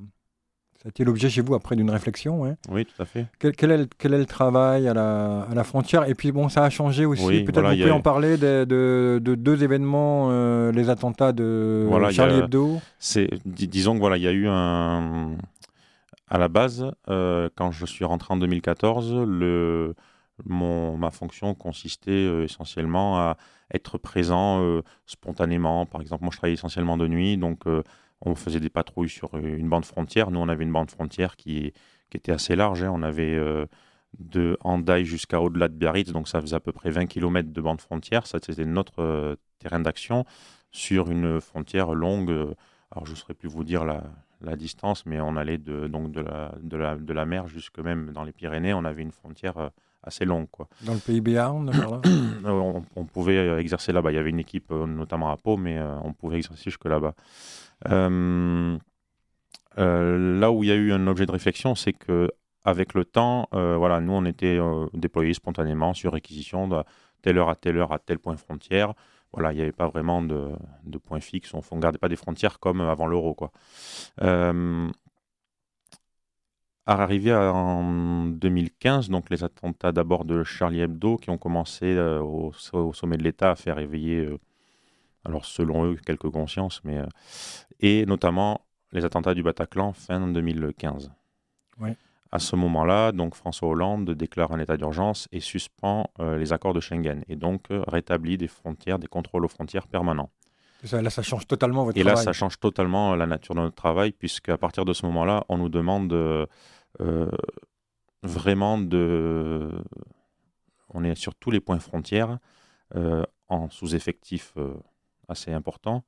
ça 0.87 0.91
a 0.91 0.91
été 0.91 1.03
l'objet 1.03 1.29
chez 1.29 1.41
vous 1.41 1.56
après 1.56 1.75
d'une 1.75 1.91
réflexion. 1.91 2.44
Hein. 2.44 2.55
Oui, 2.69 2.87
tout 2.87 3.03
à 3.03 3.06
fait. 3.06 3.27
Quel, 3.41 3.56
quel, 3.56 3.73
est 3.73 3.77
le, 3.79 3.88
quel, 3.99 4.15
est 4.15 4.19
le, 4.19 4.25
travail 4.25 4.87
à 4.87 4.94
la, 4.94 5.41
à 5.50 5.53
la, 5.53 5.65
frontière? 5.65 6.09
Et 6.09 6.15
puis, 6.15 6.31
bon, 6.31 6.49
ça 6.49 6.62
a 6.62 6.71
changé 6.71 7.05
aussi. 7.05 7.43
Peut-être 7.43 7.69
vous 7.69 7.77
pouvez 7.77 7.91
en 7.91 8.03
parler 8.03 8.37
de, 8.37 8.65
de, 8.65 9.21
de 9.21 9.35
deux 9.35 9.65
événements, 9.65 10.29
euh, 10.31 10.71
les 10.71 10.88
attentats 10.88 11.33
de 11.33 11.88
Charlie 12.12 12.38
Hebdo. 12.38 12.79
Disons 13.47 13.94
que 13.94 13.99
voilà, 13.99 14.17
il 14.17 14.23
y 14.23 14.29
a 14.29 14.33
eu 14.33 14.47
un. 14.47 15.33
À 16.29 16.38
la 16.38 16.47
base, 16.47 16.88
euh, 17.09 17.49
quand 17.56 17.73
je 17.73 17.85
suis 17.85 18.05
rentré 18.05 18.33
en 18.33 18.37
2014, 18.37 19.12
le, 19.27 19.97
mon, 20.44 20.97
ma 20.97 21.11
fonction 21.11 21.55
consistait 21.55 22.12
euh, 22.12 22.44
essentiellement 22.44 23.19
à 23.19 23.37
être 23.75 23.99
présent 23.99 24.62
spontanément. 25.05 25.85
Par 25.85 26.00
exemple, 26.00 26.23
moi, 26.23 26.31
je 26.33 26.38
travaillais 26.38 26.55
essentiellement 26.55 26.97
de 26.97 27.09
nuit, 27.09 27.37
donc 27.37 27.65
on 28.20 28.34
faisait 28.34 28.60
des 28.60 28.70
patrouilles 28.70 29.08
sur 29.08 29.36
une 29.36 29.68
bande 29.68 29.84
frontière. 29.84 30.30
Nous, 30.30 30.40
on 30.40 30.48
avait 30.48 30.64
une 30.64 30.72
bande 30.72 30.90
frontière 30.90 31.36
qui, 31.36 31.72
était 32.14 32.32
assez 32.32 32.56
large. 32.56 32.82
Hein. 32.82 32.90
On 32.94 33.02
avait 33.02 33.34
euh, 33.34 33.66
de 34.18 34.56
Handaï 34.60 35.04
jusqu'à 35.04 35.42
au-delà 35.42 35.68
de 35.68 35.74
Biarritz, 35.74 36.12
donc 36.12 36.28
ça 36.28 36.40
faisait 36.40 36.56
à 36.56 36.60
peu 36.60 36.72
près 36.72 36.88
20 36.88 37.06
km 37.06 37.52
de 37.52 37.60
bande 37.60 37.80
frontière. 37.80 38.26
Ça, 38.26 38.38
c'était 38.42 38.64
notre 38.64 39.00
euh, 39.00 39.36
terrain 39.58 39.80
d'action 39.80 40.24
sur 40.70 41.10
une 41.10 41.40
frontière 41.42 41.92
longue. 41.92 42.30
Euh, 42.30 42.54
alors, 42.90 43.04
je 43.04 43.10
ne 43.10 43.16
saurais 43.16 43.34
plus 43.34 43.50
vous 43.50 43.64
dire 43.64 43.84
la, 43.84 44.02
distance, 44.56 45.04
mais 45.04 45.20
on 45.20 45.36
allait 45.36 45.58
de, 45.58 45.88
donc 45.88 46.12
de, 46.12 46.22
la, 46.22 46.96
de 46.96 47.12
la 47.12 47.26
mer 47.26 47.48
jusque 47.48 47.78
même 47.78 48.12
dans 48.12 48.22
les 48.22 48.32
Pyrénées. 48.32 48.72
On 48.72 48.84
avait 48.84 49.02
une 49.02 49.10
frontière 49.10 49.70
assez 50.06 50.25
longue. 50.25 50.49
Quoi. 50.50 50.69
Dans 50.82 50.94
le 50.94 51.00
pays 51.00 51.20
Béarn 51.20 51.70
on, 52.44 52.82
on, 52.94 53.05
pouvait 53.05 53.58
exercer 53.61 53.93
là-bas. 53.93 54.12
Il 54.12 54.14
y 54.14 54.19
avait 54.19 54.31
une 54.31 54.38
équipe, 54.38 54.70
notamment 54.70 55.31
à 55.31 55.37
Pau, 55.37 55.56
mais 55.56 55.79
on 56.05 56.12
pouvait 56.12 56.37
exercer 56.37 56.64
jusque 56.64 56.85
là-bas. 56.87 57.14
Euh, 57.88 58.79
euh, 59.79 60.38
là 60.41 60.50
où 60.50 60.64
il 60.64 60.69
y 60.69 60.73
a 60.73 60.76
eu 60.76 60.93
un 60.93 61.06
objet 61.06 61.26
de 61.26 61.32
réflexion, 61.32 61.75
c'est 61.75 61.93
que 61.93 62.31
avec 62.64 62.94
le 62.94 63.05
temps, 63.05 63.49
euh, 63.55 63.76
voilà, 63.76 64.00
nous 64.00 64.12
on 64.12 64.25
était 64.25 64.58
déployés 64.94 65.35
spontanément 65.35 65.94
sur 65.94 66.12
réquisition 66.12 66.67
de 66.67 66.82
telle 67.23 67.38
heure 67.38 67.49
à 67.49 67.55
telle 67.55 67.76
heure 67.76 67.93
à 67.93 67.99
tel 67.99 68.19
point 68.19 68.37
frontière. 68.37 68.94
Voilà, 69.32 69.52
il 69.52 69.56
n'y 69.56 69.62
avait 69.62 69.73
pas 69.73 69.88
vraiment 69.88 70.23
de, 70.23 70.50
de 70.85 70.99
point 70.99 71.20
fixe. 71.20 71.52
On 71.52 71.76
ne 71.76 71.81
gardait 71.81 71.99
pas 71.99 72.09
des 72.09 72.17
frontières 72.17 72.59
comme 72.59 72.81
avant 72.81 73.06
l'euro, 73.06 73.35
quoi. 73.35 73.50
Euh, 74.23 74.88
arrivé 76.87 77.35
en 77.35 78.27
2015, 78.27 79.09
donc 79.09 79.31
les 79.31 79.43
attentats 79.44 79.93
d'abord 79.93 80.25
de 80.25 80.44
Charlie 80.44 80.81
Hebdo 80.81 81.17
qui 81.17 81.31
ont 81.31 81.38
commencé 81.38 81.99
au, 81.99 82.53
au, 82.73 82.93
sommet 82.93 83.17
de 83.17 83.23
l'État 83.25 83.50
à 83.50 83.56
faire 83.56 83.79
éveiller 83.79 84.29
alors 85.27 85.44
selon 85.44 85.85
eux, 85.85 85.97
quelques 86.05 86.31
consciences, 86.31 86.81
mais 86.85 86.99
euh, 86.99 87.06
et 87.81 88.06
notamment 88.06 88.61
les 88.93 89.05
attentats 89.05 89.35
du 89.35 89.43
Bataclan 89.43 89.93
fin 89.93 90.27
2015. 90.29 91.12
À 92.33 92.38
ce 92.38 92.56
moment-là, 92.56 93.12
donc 93.12 93.35
François 93.35 93.69
Hollande 93.69 94.11
déclare 94.11 94.53
un 94.53 94.59
état 94.59 94.77
d'urgence 94.77 95.29
et 95.33 95.41
suspend 95.41 96.11
euh, 96.19 96.37
les 96.37 96.53
accords 96.53 96.75
de 96.75 96.81
Schengen 96.81 97.23
et 97.29 97.37
donc 97.37 97.71
euh, 97.71 97.83
rétablit 97.87 98.37
des 98.37 98.49
frontières, 98.49 98.99
des 98.99 99.06
contrôles 99.06 99.44
aux 99.44 99.49
frontières 99.49 99.87
permanents. 99.87 100.31
là, 100.93 101.11
ça 101.11 101.23
change 101.23 101.47
totalement 101.47 101.85
votre 101.85 101.97
et 101.97 102.03
travail. 102.03 102.15
Et 102.15 102.17
là, 102.17 102.23
ça 102.23 102.33
change 102.33 102.59
totalement 102.59 103.15
la 103.15 103.27
nature 103.27 103.55
de 103.55 103.61
notre 103.61 103.77
travail, 103.77 104.12
puisque 104.12 104.49
à 104.49 104.59
partir 104.59 104.85
de 104.85 104.93
ce 104.93 105.06
moment-là, 105.06 105.44
on 105.49 105.56
nous 105.56 105.69
demande 105.69 106.12
vraiment 108.22 108.78
de. 108.78 109.70
On 110.90 111.04
est 111.04 111.14
sur 111.14 111.34
tous 111.34 111.50
les 111.50 111.60
points 111.60 111.78
frontières, 111.78 112.38
en 113.48 113.69
sous-effectif 113.70 114.54
assez 115.28 115.52
important. 115.52 116.04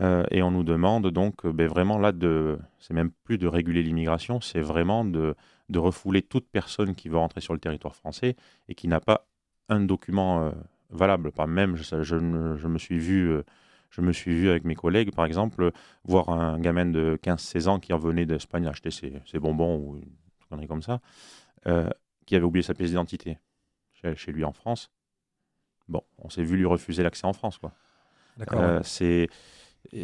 Euh, 0.00 0.24
et 0.30 0.42
on 0.42 0.50
nous 0.50 0.64
demande 0.64 1.08
donc 1.08 1.44
euh, 1.44 1.52
ben, 1.52 1.68
vraiment 1.68 1.98
là 1.98 2.12
de, 2.12 2.58
c'est 2.78 2.94
même 2.94 3.10
plus 3.24 3.36
de 3.36 3.46
réguler 3.46 3.82
l'immigration, 3.82 4.40
c'est 4.40 4.60
vraiment 4.60 5.04
de, 5.04 5.34
de, 5.68 5.78
refouler 5.78 6.22
toute 6.22 6.48
personne 6.48 6.94
qui 6.94 7.10
veut 7.10 7.18
rentrer 7.18 7.42
sur 7.42 7.52
le 7.52 7.60
territoire 7.60 7.94
français 7.94 8.34
et 8.68 8.74
qui 8.74 8.88
n'a 8.88 9.00
pas 9.00 9.26
un 9.68 9.80
document 9.80 10.44
euh, 10.44 10.50
valable. 10.88 11.30
Pas 11.30 11.46
même, 11.46 11.76
je, 11.76 12.02
je, 12.02 12.16
me 12.16 12.78
suis 12.78 12.98
vu, 12.98 13.34
je 13.90 14.00
me 14.00 14.12
suis 14.12 14.34
vu 14.34 14.48
avec 14.48 14.64
mes 14.64 14.74
collègues, 14.74 15.14
par 15.14 15.26
exemple, 15.26 15.72
voir 16.04 16.30
un 16.30 16.58
gamin 16.58 16.86
de 16.86 17.18
15-16 17.22 17.68
ans 17.68 17.78
qui 17.78 17.92
revenait 17.92 18.24
d'Espagne 18.24 18.66
acheter 18.66 18.90
ses, 18.90 19.20
ses, 19.26 19.38
bonbons 19.38 19.76
ou 19.76 20.00
une 20.52 20.66
connerie 20.66 20.68
comme 20.68 20.82
ça, 20.82 21.00
qui 22.26 22.36
avait 22.36 22.44
oublié 22.44 22.62
sa 22.62 22.74
pièce 22.74 22.90
d'identité 22.90 23.38
chez, 23.92 24.14
chez 24.16 24.32
lui 24.32 24.44
en 24.44 24.52
France. 24.52 24.90
Bon, 25.88 26.02
on 26.18 26.30
s'est 26.30 26.42
vu 26.42 26.56
lui 26.56 26.66
refuser 26.66 27.02
l'accès 27.02 27.26
en 27.26 27.32
France, 27.32 27.58
quoi. 27.58 27.72
Euh, 28.52 28.80
c'est 28.82 29.28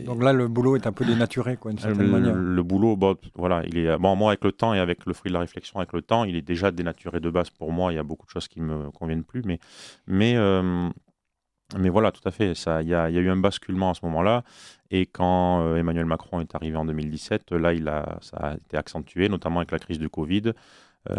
donc 0.04 0.22
là, 0.22 0.32
le 0.32 0.48
boulot 0.48 0.76
est 0.76 0.86
un 0.86 0.92
peu 0.92 1.04
dénaturé, 1.04 1.56
quoi, 1.56 1.70
d'une 1.70 1.80
certaine 1.80 2.02
le, 2.02 2.08
manière. 2.08 2.34
Le 2.34 2.62
boulot, 2.62 2.96
bon, 2.96 3.16
voilà, 3.36 3.62
il 3.64 3.78
est 3.78 3.96
bon, 3.96 4.16
moi 4.16 4.32
avec 4.32 4.44
le 4.44 4.50
temps 4.50 4.74
et 4.74 4.80
avec 4.80 5.06
le 5.06 5.12
fruit 5.14 5.30
de 5.30 5.34
la 5.34 5.40
réflexion, 5.40 5.78
avec 5.78 5.92
le 5.92 6.02
temps, 6.02 6.24
il 6.24 6.34
est 6.34 6.42
déjà 6.42 6.70
dénaturé 6.72 7.20
de 7.20 7.30
base 7.30 7.50
pour 7.50 7.70
moi. 7.70 7.92
Il 7.92 7.96
y 7.96 7.98
a 7.98 8.02
beaucoup 8.02 8.26
de 8.26 8.30
choses 8.30 8.48
qui 8.48 8.60
me 8.60 8.90
conviennent 8.90 9.22
plus, 9.22 9.42
mais 9.44 9.60
mais 10.06 10.36
euh, 10.36 10.90
mais 11.76 11.88
voilà, 11.88 12.12
tout 12.12 12.26
à 12.26 12.30
fait. 12.30 12.52
Il 12.52 12.88
y, 12.88 12.94
a, 12.94 13.10
y 13.10 13.18
a 13.18 13.20
eu 13.20 13.28
un 13.28 13.36
basculement 13.36 13.90
à 13.90 13.94
ce 13.94 14.00
moment-là. 14.04 14.44
Et 14.90 15.04
quand 15.06 15.60
euh, 15.62 15.76
Emmanuel 15.76 16.06
Macron 16.06 16.40
est 16.40 16.54
arrivé 16.54 16.76
en 16.76 16.84
2017, 16.84 17.52
là, 17.52 17.74
il 17.74 17.88
a, 17.88 18.18
ça 18.22 18.36
a 18.38 18.54
été 18.54 18.76
accentué, 18.76 19.28
notamment 19.28 19.60
avec 19.60 19.72
la 19.72 19.78
crise 19.78 19.98
du 19.98 20.08
Covid. 20.08 20.52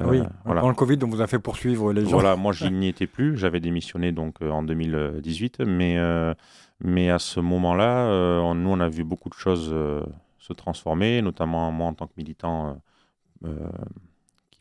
oui, 0.06 0.22
voilà. 0.46 0.62
le 0.62 0.74
Covid, 0.74 0.98
on 1.04 1.08
vous 1.08 1.22
a 1.22 1.28
fait 1.28 1.40
poursuivre 1.40 1.94
les 1.94 2.04
gens. 2.04 2.12
Voilà, 2.12 2.36
moi, 2.36 2.52
je 2.54 2.66
n'y 2.66 2.88
étais 2.88 3.08
plus. 3.08 3.38
J'avais 3.38 3.60
démissionné 3.60 4.12
donc 4.12 4.42
en 4.42 4.64
2018, 4.64 5.62
mais 5.62 5.98
mais 6.82 7.10
à 7.10 7.20
ce 7.20 7.40
moment-là, 7.40 8.08
euh, 8.08 8.54
nous, 8.54 8.70
on 8.70 8.80
a 8.80 8.90
vu 8.90 9.04
beaucoup 9.04 9.30
de 9.30 9.34
choses 9.34 9.70
euh, 9.74 10.02
se 10.38 10.54
transformer, 10.54 11.22
notamment 11.22 11.72
moi 11.72 11.88
en 11.88 11.94
tant 11.94 12.08
que 12.08 12.14
militant. 12.18 12.82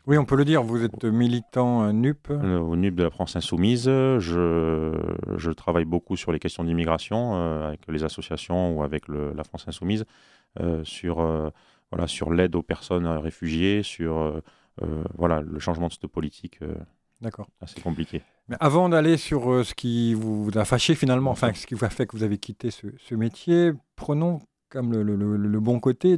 Euh, 0.09 0.13
oui, 0.13 0.19
on 0.19 0.25
peut 0.25 0.37
le 0.37 0.45
dire, 0.45 0.63
vous 0.63 0.85
êtes 0.85 1.05
militant 1.05 1.93
NUP. 1.93 2.31
au 2.31 2.77
NUP 2.77 2.95
de 2.95 3.05
la 3.05 3.11
France 3.11 3.37
Insoumise. 3.37 3.85
Je, 3.85 4.93
je 5.37 5.51
travaille 5.51 5.85
beaucoup 5.85 6.17
sur 6.17 6.33
les 6.33 6.39
questions 6.39 6.65
d'immigration 6.65 7.35
avec 7.65 7.81
les 7.89 8.05
associations 8.05 8.77
ou 8.77 8.83
avec 8.83 9.09
le, 9.09 9.33
la 9.35 9.45
France 9.45 9.67
Insoumise, 9.69 10.05
sur, 10.83 11.17
voilà, 11.91 12.07
sur 12.07 12.33
l'aide 12.33 12.55
aux 12.57 12.63
personnes 12.63 13.07
réfugiées, 13.07 13.83
sur 13.83 14.41
voilà, 15.17 15.41
le 15.41 15.59
changement 15.59 15.89
de 15.89 15.93
cette 15.93 16.07
politique. 16.07 16.61
D'accord. 17.21 17.49
Assez 17.61 17.81
compliqué. 17.81 18.23
Mais 18.49 18.57
avant 18.61 18.89
d'aller 18.89 19.17
sur 19.17 19.53
euh, 19.53 19.65
ce 19.65 19.75
qui 19.75 20.15
vous 20.15 20.51
a 20.55 20.65
fâché 20.65 20.95
finalement, 20.95 21.31
enfin 21.31 21.53
ce 21.53 21.67
qui 21.67 21.75
vous 21.75 21.85
a 21.85 21.91
fait 21.91 22.07
que 22.07 22.17
vous 22.17 22.23
avez 22.23 22.39
quitté 22.39 22.71
ce, 22.71 23.15
métier, 23.15 23.73
prenons 23.97 24.41
comme 24.69 24.95
le, 24.95 25.61
bon 25.61 25.81
côté. 25.81 26.17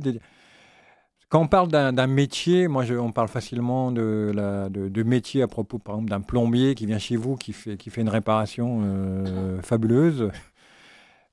Quand 1.31 1.41
on 1.41 1.47
parle 1.47 1.69
d'un 1.69 2.07
métier, 2.09 2.67
moi 2.69 2.85
je, 2.85 2.95
on 2.95 3.13
parle 3.13 3.29
facilement 3.29 3.93
de, 3.93 4.33
la, 4.35 4.69
de, 4.69 5.03
métier 5.05 5.43
à 5.43 5.47
propos 5.47 5.79
par 5.79 5.95
exemple 5.95 6.11
d'un 6.11 6.21
plombier 6.21 6.75
qui 6.75 6.87
vient 6.87 6.99
chez 6.99 7.17
vous, 7.17 7.37
qui 7.37 7.53
fait, 7.53 7.77
qui 7.77 7.89
fait 7.89 8.01
une 8.01 8.09
réparation 8.09 8.81
euh, 8.83 9.63
fabuleuse. 9.63 10.31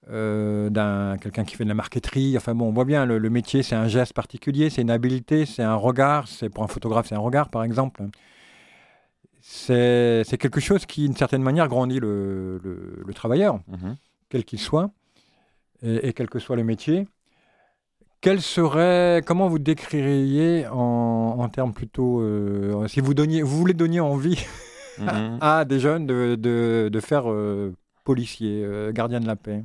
Euh, 0.09 0.69
d'un 0.69 1.17
quelqu'un 1.17 1.43
qui 1.43 1.57
fait 1.57 1.65
de 1.65 1.69
la 1.69 1.75
marqueterie. 1.75 2.37
Enfin 2.37 2.55
bon, 2.55 2.69
on 2.69 2.71
voit 2.71 2.85
bien, 2.85 3.05
le, 3.05 3.17
le 3.17 3.29
métier, 3.29 3.61
c'est 3.61 3.75
un 3.75 3.89
geste 3.89 4.13
particulier, 4.13 4.69
c'est 4.69 4.81
une 4.81 4.89
habileté, 4.89 5.45
c'est 5.45 5.63
un 5.63 5.75
regard. 5.75 6.29
C'est 6.29 6.47
pour 6.47 6.63
un 6.63 6.67
photographe, 6.67 7.07
c'est 7.09 7.15
un 7.15 7.19
regard, 7.19 7.49
par 7.49 7.65
exemple 7.65 8.03
c'est 9.49 10.37
quelque 10.39 10.59
chose 10.59 10.85
qui, 10.85 11.05
d'une 11.05 11.15
certaine 11.15 11.41
manière, 11.41 11.67
grandit 11.67 11.99
le, 11.99 12.59
le, 12.59 13.13
travailleur, 13.13 13.59
Mhm. 13.67 13.95
quel 14.29 14.43
qu'il 14.43 14.59
soit, 14.59 14.91
et, 15.81 16.09
et 16.09 16.13
quel 16.13 16.29
que 16.29 16.39
soit 16.39 16.55
le 16.55 16.63
métier. 16.63 17.07
Quel 18.27 18.41
serait, 18.41 19.21
comment 19.25 19.47
vous 19.47 19.57
décririez 19.57 20.67
en, 20.67 20.75
en 21.39 21.47
termes 21.47 21.71
plutôt, 21.71 22.19
euh, 22.19 22.85
si 22.89 22.99
vous 22.99 23.13
donniez, 23.13 23.41
vous 23.41 23.55
voulez 23.57 23.73
donner 23.73 24.01
envie 24.01 24.45
Mhm. 24.99 25.37
à 25.39 25.63
des 25.63 25.79
jeunes 25.79 26.05
de, 26.05 26.35
de, 26.35 26.89
de 26.91 26.99
faire 26.99 27.31
euh, 27.31 27.73
policier, 28.03 28.63
euh, 28.65 28.91
gardien 28.91 29.21
de 29.21 29.27
la 29.27 29.37
paix. 29.37 29.63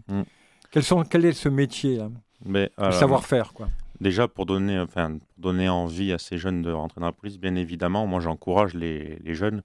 Quels 0.71 0.85
sont, 0.85 1.03
quel 1.03 1.25
est 1.25 1.33
ce 1.33 1.49
métier, 1.49 1.97
là 1.97 2.09
Mais, 2.45 2.71
le 2.79 2.85
euh, 2.85 2.93
savoir-faire, 2.93 3.53
quoi. 3.53 3.69
Déjà, 4.01 4.29
pour 4.29 4.47
donner, 4.47 4.79
enfin, 4.79 5.17
pour 5.19 5.43
donner 5.43 5.69
envie 5.69 6.13
à 6.13 6.19
ces 6.19 6.39
jeunes 6.39 6.63
de 6.63 6.71
rentrer 6.71 7.01
dans 7.01 7.07
la 7.09 7.13
police, 7.13 7.41
bien 7.41 7.57
évidemment, 7.57 8.07
moi 8.07 8.21
j'encourage 8.21 8.75
les, 8.75 9.19
les 9.25 9.35
jeunes 9.35 9.63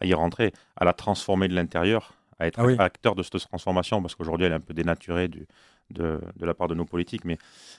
à 0.00 0.06
y 0.06 0.14
rentrer, 0.14 0.54
à 0.78 0.86
la 0.86 0.94
transformer 0.94 1.48
de 1.48 1.54
l'intérieur, 1.54 2.14
à 2.38 2.46
être 2.46 2.60
Ah 2.60 2.64
oui. 2.64 2.76
acteur 2.78 3.14
de 3.14 3.22
cette 3.22 3.46
transformation, 3.46 4.00
parce 4.00 4.14
qu'aujourd'hui 4.14 4.46
elle 4.46 4.52
est 4.52 4.56
un 4.56 4.60
peu 4.60 4.72
dénaturée 4.72 5.28
du, 5.28 5.46
de, 5.90 6.20
de 6.36 6.46
la 6.46 6.54
part 6.54 6.68
de 6.68 6.74
nos 6.74 6.84
politiques, 6.84 7.24
mais, 7.24 7.38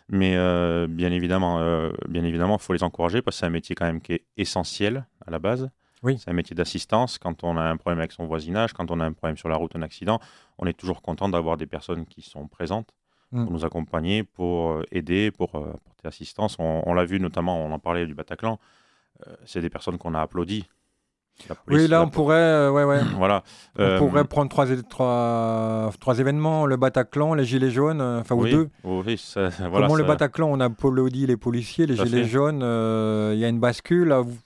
mais 0.10 0.36
euh, 0.36 0.88
bien 0.88 1.12
évidemment, 1.12 1.60
euh, 1.60 1.92
bien 2.08 2.24
évidemment, 2.24 2.58
il 2.58 2.62
faut 2.62 2.74
les 2.74 2.84
encourager, 2.84 3.22
parce 3.22 3.38
que 3.38 3.40
c'est 3.40 3.46
un 3.46 3.52
métier 3.52 3.76
quand 3.76 3.86
même 3.86 4.02
qui 4.02 4.14
est 4.14 4.26
essentiel 4.38 5.06
à 5.26 5.32
la 5.32 5.40
base. 5.40 5.70
Oui. 6.02 6.18
C'est 6.18 6.30
un 6.30 6.34
métier 6.34 6.56
d'assistance. 6.56 7.18
Quand 7.18 7.44
on 7.44 7.58
a 7.58 7.62
un 7.62 7.76
problème 7.78 8.00
avec 8.00 8.14
son 8.14 8.26
voisinage, 8.26 8.74
quand 8.74 8.90
on 8.90 9.00
a 9.00 9.06
un 9.06 9.12
problème 9.12 9.38
sur 9.38 9.50
la 9.50 9.58
route, 9.58 9.76
un 9.76 9.82
accident, 9.82 10.20
on 10.58 10.66
est 10.66 10.74
toujours 10.74 11.02
content 11.02 11.28
d'avoir 11.28 11.58
des 11.58 11.66
personnes 11.66 12.06
qui 12.06 12.22
sont 12.22 12.48
présentes 12.48 12.94
Mm. 13.32 13.44
pour 13.44 13.54
nous 13.54 13.66
accompagner, 13.66 14.24
pour 14.24 14.72
euh, 14.72 14.84
aider, 14.92 15.30
pour 15.32 15.56
euh, 15.56 15.70
apporter 15.70 16.08
assistance. 16.08 16.56
On, 16.58 16.82
on 16.86 16.94
l'a 16.94 17.06
vu 17.06 17.20
notamment, 17.20 17.64
on 17.64 17.72
en 17.72 17.80
parlait 17.80 18.08
du 18.08 18.16
Bataclan, 18.16 18.60
euh, 19.28 19.36
c'est 19.46 19.62
des 19.62 19.70
personnes 19.70 19.98
qu'on 19.98 20.16
a 20.16 20.22
applaudi. 20.22 20.68
Police, 21.66 21.82
Oui, 21.84 21.88
là, 21.88 21.98
la- 22.00 22.04
on 22.04 22.10
pourrait, 22.10 22.36
euh, 22.36 22.72
ouais, 22.72 22.84
ouais. 22.84 23.00
Voilà. 23.18 23.44
On 23.78 23.82
Euh, 23.82 23.98
pourrait 23.98 24.26
prendre 24.26 24.50
trois, 24.50 24.66
trois, 24.90 25.92
trois 26.00 26.20
événements, 26.20 26.66
le 26.66 26.78
Bataclan, 26.78 27.34
les 27.34 27.46
Gilets 27.46 27.72
jaunes, 27.72 28.02
euh, 28.02 28.20
enfin, 28.22 28.36
oui, 28.36 28.54
ou 28.54 28.58
deux. 28.58 28.70
oui, 28.84 29.18
ça- 29.18 29.50
voilà, 29.70 29.88
Comment 29.88 29.96
le 29.96 30.04
Bataclan, 30.04 30.50
on 30.52 30.60
a 30.60 30.66
applaudi 30.66 31.26
les 31.26 31.38
policiers, 31.38 31.86
les 31.86 31.96
Gilets 31.96 32.24
fait. 32.24 32.30
jaunes, 32.30 32.58
il 32.62 33.40
y 33.40 33.46
a 33.46 33.48
une 33.50 33.60
bascule. 33.60 34.14
vous, 34.14 34.38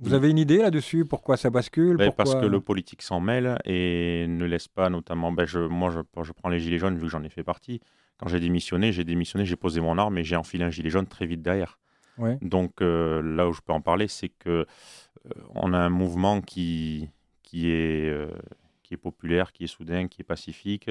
vous 0.00 0.10
Mm. 0.10 0.14
avez 0.14 0.30
une 0.30 0.38
idée 0.38 0.58
là-dessus 0.58 1.04
Pourquoi 1.04 1.36
ça 1.36 1.48
bascule 1.50 1.96
Ben, 1.96 2.10
Parce 2.10 2.30
Pourquoi- 2.30 2.48
que 2.48 2.52
le 2.52 2.60
politique 2.60 3.02
s'en 3.02 3.20
mêle 3.20 3.56
et 3.64 4.26
ne 4.28 4.44
laisse 4.46 4.66
pas 4.66 4.90
notamment. 4.90 5.30
Ben, 5.30 5.46
je, 5.46 5.60
moi, 5.60 5.90
je, 5.90 6.00
je 6.22 6.32
prends 6.32 6.48
les 6.48 6.58
gilets 6.58 6.78
jaunes 6.78 6.96
vu 6.96 7.02
que 7.02 7.08
j'en 7.08 7.22
ai 7.22 7.28
fait 7.28 7.44
partie. 7.44 7.80
Quand 8.18 8.26
j'ai 8.28 8.40
démissionné, 8.40 8.90
j'ai 8.92 9.04
démissionné, 9.04 9.44
j'ai 9.44 9.56
posé 9.56 9.80
mon 9.80 9.96
arme 9.98 10.18
et 10.18 10.24
j'ai 10.24 10.34
enfilé 10.36 10.64
un 10.64 10.70
gilet 10.70 10.90
jaune 10.90 11.06
très 11.06 11.26
vite 11.26 11.40
derrière. 11.42 11.78
Ouais. 12.18 12.36
Donc 12.42 12.80
là 12.80 13.48
où 13.48 13.52
je 13.52 13.60
peux 13.64 13.72
en 13.72 13.80
parler, 13.80 14.06
c'est 14.08 14.28
que 14.28 14.66
on 15.54 15.72
a 15.72 15.78
un 15.78 15.90
mouvement 15.90 16.40
qui, 16.40 17.08
qui, 17.42 17.70
est, 17.70 18.08
euh, 18.10 18.30
qui 18.82 18.94
est 18.94 18.96
populaire, 18.98 19.52
qui 19.52 19.64
est 19.64 19.68
soudain, 19.68 20.08
qui 20.08 20.22
est 20.22 20.24
pacifique. 20.24 20.90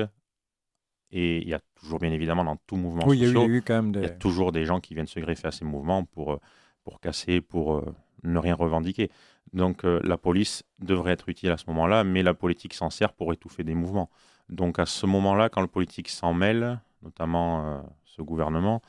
Et 1.11 1.41
il 1.41 1.47
y 1.49 1.53
a 1.53 1.59
toujours, 1.75 1.99
bien 1.99 2.11
évidemment, 2.11 2.43
dans 2.43 2.55
tout 2.55 2.77
mouvement 2.77 3.05
Oui, 3.05 3.17
il 3.17 3.21
y 3.21 3.25
social, 3.25 3.43
a 3.43 3.45
eu 3.55 3.61
quand 3.61 3.81
même 3.83 3.91
il 3.95 4.01
y 4.03 4.05
a 4.05 4.09
toujours 4.09 4.51
des 4.51 4.65
gens 4.65 4.79
qui 4.79 4.93
viennent 4.93 5.07
se 5.07 5.19
greffer 5.19 5.47
à 5.47 5.51
ces 5.51 5.65
mouvements 5.65 6.05
pour, 6.05 6.33
euh, 6.33 6.39
pour 6.83 6.99
casser, 7.01 7.41
pour 7.41 7.75
euh, 7.75 7.95
ne 8.23 8.39
rien 8.39 8.55
revendiquer. 8.55 9.09
Donc 9.53 9.83
euh, 9.83 9.99
la 10.03 10.17
police 10.17 10.63
devrait 10.79 11.11
être 11.11 11.27
utile 11.27 11.51
à 11.51 11.57
ce 11.57 11.65
moment-là, 11.67 12.03
mais 12.05 12.23
la 12.23 12.33
politique 12.33 12.73
s'en 12.73 12.89
sert 12.89 13.11
pour 13.13 13.33
étouffer 13.33 13.63
des 13.65 13.75
mouvements. 13.75 14.09
Donc 14.49 14.79
à 14.79 14.85
ce 14.85 15.05
moment-là, 15.05 15.49
quand 15.49 15.61
le 15.61 15.67
politique 15.67 16.07
s'en 16.09 16.33
mêle, 16.33 16.79
notamment 17.01 17.65
euh, 17.65 17.81
ce 18.05 18.21
gouvernement, 18.21 18.81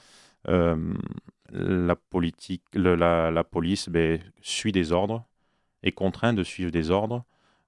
euh, 0.49 0.95
la, 1.51 1.97
politique, 1.97 2.63
le- 2.75 2.95
la, 2.95 3.31
la 3.31 3.45
police 3.45 3.89
ben, 3.89 4.21
suit 4.41 4.73
des 4.73 4.93
ordres, 4.93 5.25
est 5.83 5.93
contrainte 5.93 6.37
de 6.37 6.45
suivre 6.45 6.71
des 6.71 6.91
ordres. 6.91 7.25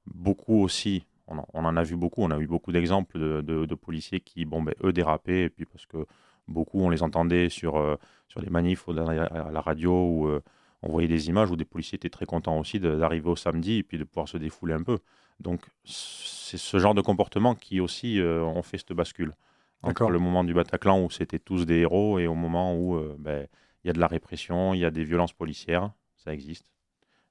Beaucoup 0.06 0.62
aussi, 0.62 1.06
on 1.26 1.38
en, 1.38 1.46
on 1.54 1.64
en 1.64 1.76
a 1.76 1.82
vu 1.82 1.96
beaucoup, 1.96 2.22
on 2.22 2.30
a 2.30 2.38
eu 2.38 2.46
beaucoup 2.46 2.72
d'exemples 2.72 3.18
de, 3.18 3.40
de- 3.40 3.66
de 3.66 3.74
policiers 3.74 4.20
qui, 4.20 4.44
bon, 4.44 4.62
ben, 4.62 4.74
eux, 4.84 4.92
dérapaient, 4.92 5.44
et 5.44 5.50
puis 5.50 5.64
parce 5.64 5.86
que 5.86 6.06
beaucoup, 6.48 6.80
on 6.80 6.90
les 6.90 7.02
entendait 7.02 7.48
sur, 7.48 7.76
euh, 7.76 7.96
sur 8.28 8.40
les 8.40 8.50
manifs 8.50 8.86
ou 8.86 8.92
à 8.92 9.50
la 9.50 9.60
radio, 9.60 9.92
ou 9.92 10.28
euh, 10.28 10.42
on 10.82 10.90
voyait 10.90 11.08
des 11.08 11.28
images 11.28 11.50
où 11.50 11.56
des 11.56 11.64
policiers 11.64 11.96
étaient 11.96 12.10
très 12.10 12.26
contents 12.26 12.58
aussi 12.58 12.78
d'arriver 12.80 13.30
au 13.30 13.36
samedi 13.36 13.76
et 13.78 13.82
puis 13.82 13.96
de 13.98 14.04
pouvoir 14.04 14.28
se 14.28 14.36
défouler 14.36 14.74
un 14.74 14.82
peu. 14.82 14.98
Donc, 15.40 15.62
c'est 15.84 16.58
ce 16.58 16.78
genre 16.78 16.94
de 16.94 17.00
comportement 17.00 17.54
qui 17.54 17.80
aussi 17.80 18.20
euh, 18.20 18.42
ont 18.44 18.62
fait 18.62 18.78
cette 18.78 18.92
bascule. 18.92 19.34
Entre 19.82 20.10
le 20.10 20.18
moment 20.18 20.44
du 20.44 20.54
Bataclan 20.54 21.02
où 21.02 21.10
c'était 21.10 21.38
tous 21.38 21.66
des 21.66 21.80
héros 21.80 22.18
et 22.18 22.26
au 22.26 22.34
moment 22.34 22.74
où 22.76 22.96
euh, 22.96 23.16
ben, 23.18 23.46
il 23.82 23.88
y 23.88 23.90
a 23.90 23.92
de 23.92 24.00
la 24.00 24.06
répression, 24.06 24.74
il 24.74 24.80
y 24.80 24.84
a 24.84 24.90
des 24.90 25.04
violences 25.04 25.32
policières, 25.34 25.92
ça 26.16 26.32
existe. 26.32 26.73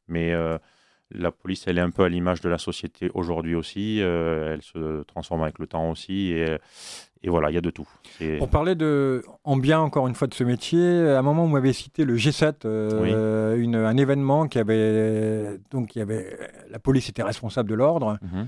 Mais 0.08 0.34
euh, 0.34 0.58
la 1.12 1.32
police, 1.32 1.66
elle 1.68 1.78
est 1.78 1.82
un 1.82 1.92
peu 1.92 2.04
à 2.04 2.10
l'image 2.10 2.42
de 2.42 2.50
la 2.50 2.58
société 2.58 3.10
aujourd'hui 3.14 3.56
aussi. 3.56 4.02
euh, 4.02 4.54
elle 4.54 4.62
se 4.62 5.04
transforme 5.04 5.44
avec 5.44 5.60
le 5.60 5.68
temps 5.68 5.92
aussi. 5.92 6.32
Et, 6.32 6.58
et 7.26 7.30
voilà, 7.30 7.50
il 7.52 7.54
y 7.54 7.58
a 7.58 7.62
de 7.62 7.70
tout. 7.70 7.88
C'est- 8.18 8.38
Pour 8.38 8.50
parler 8.50 8.76
de, 8.76 9.24
en 9.44 9.56
bien 9.58 9.80
encore 9.80 10.08
une 10.08 10.16
fois 10.16 10.28
de 10.28 10.34
ce 10.34 10.44
métier, 10.44 10.84
à 11.10 11.20
un 11.20 11.22
moment 11.22 11.46
vous 11.46 11.52
m'avez 11.54 11.72
cité 11.72 12.04
le 12.04 12.16
G7, 12.18 12.66
euh, 12.66 13.56
une- 13.58 13.76
un 13.76 13.96
événement 13.98 14.48
qui 14.48 14.60
avait 14.60 15.58
donc 15.72 15.96
il 15.96 16.00
y 16.00 16.02
avait 16.02 16.38
la 16.70 16.80
police 16.80 17.08
était 17.10 17.24
responsable 17.24 17.70
de 17.70 17.76
l'ordre 17.76 18.18
Mhm. 18.22 18.42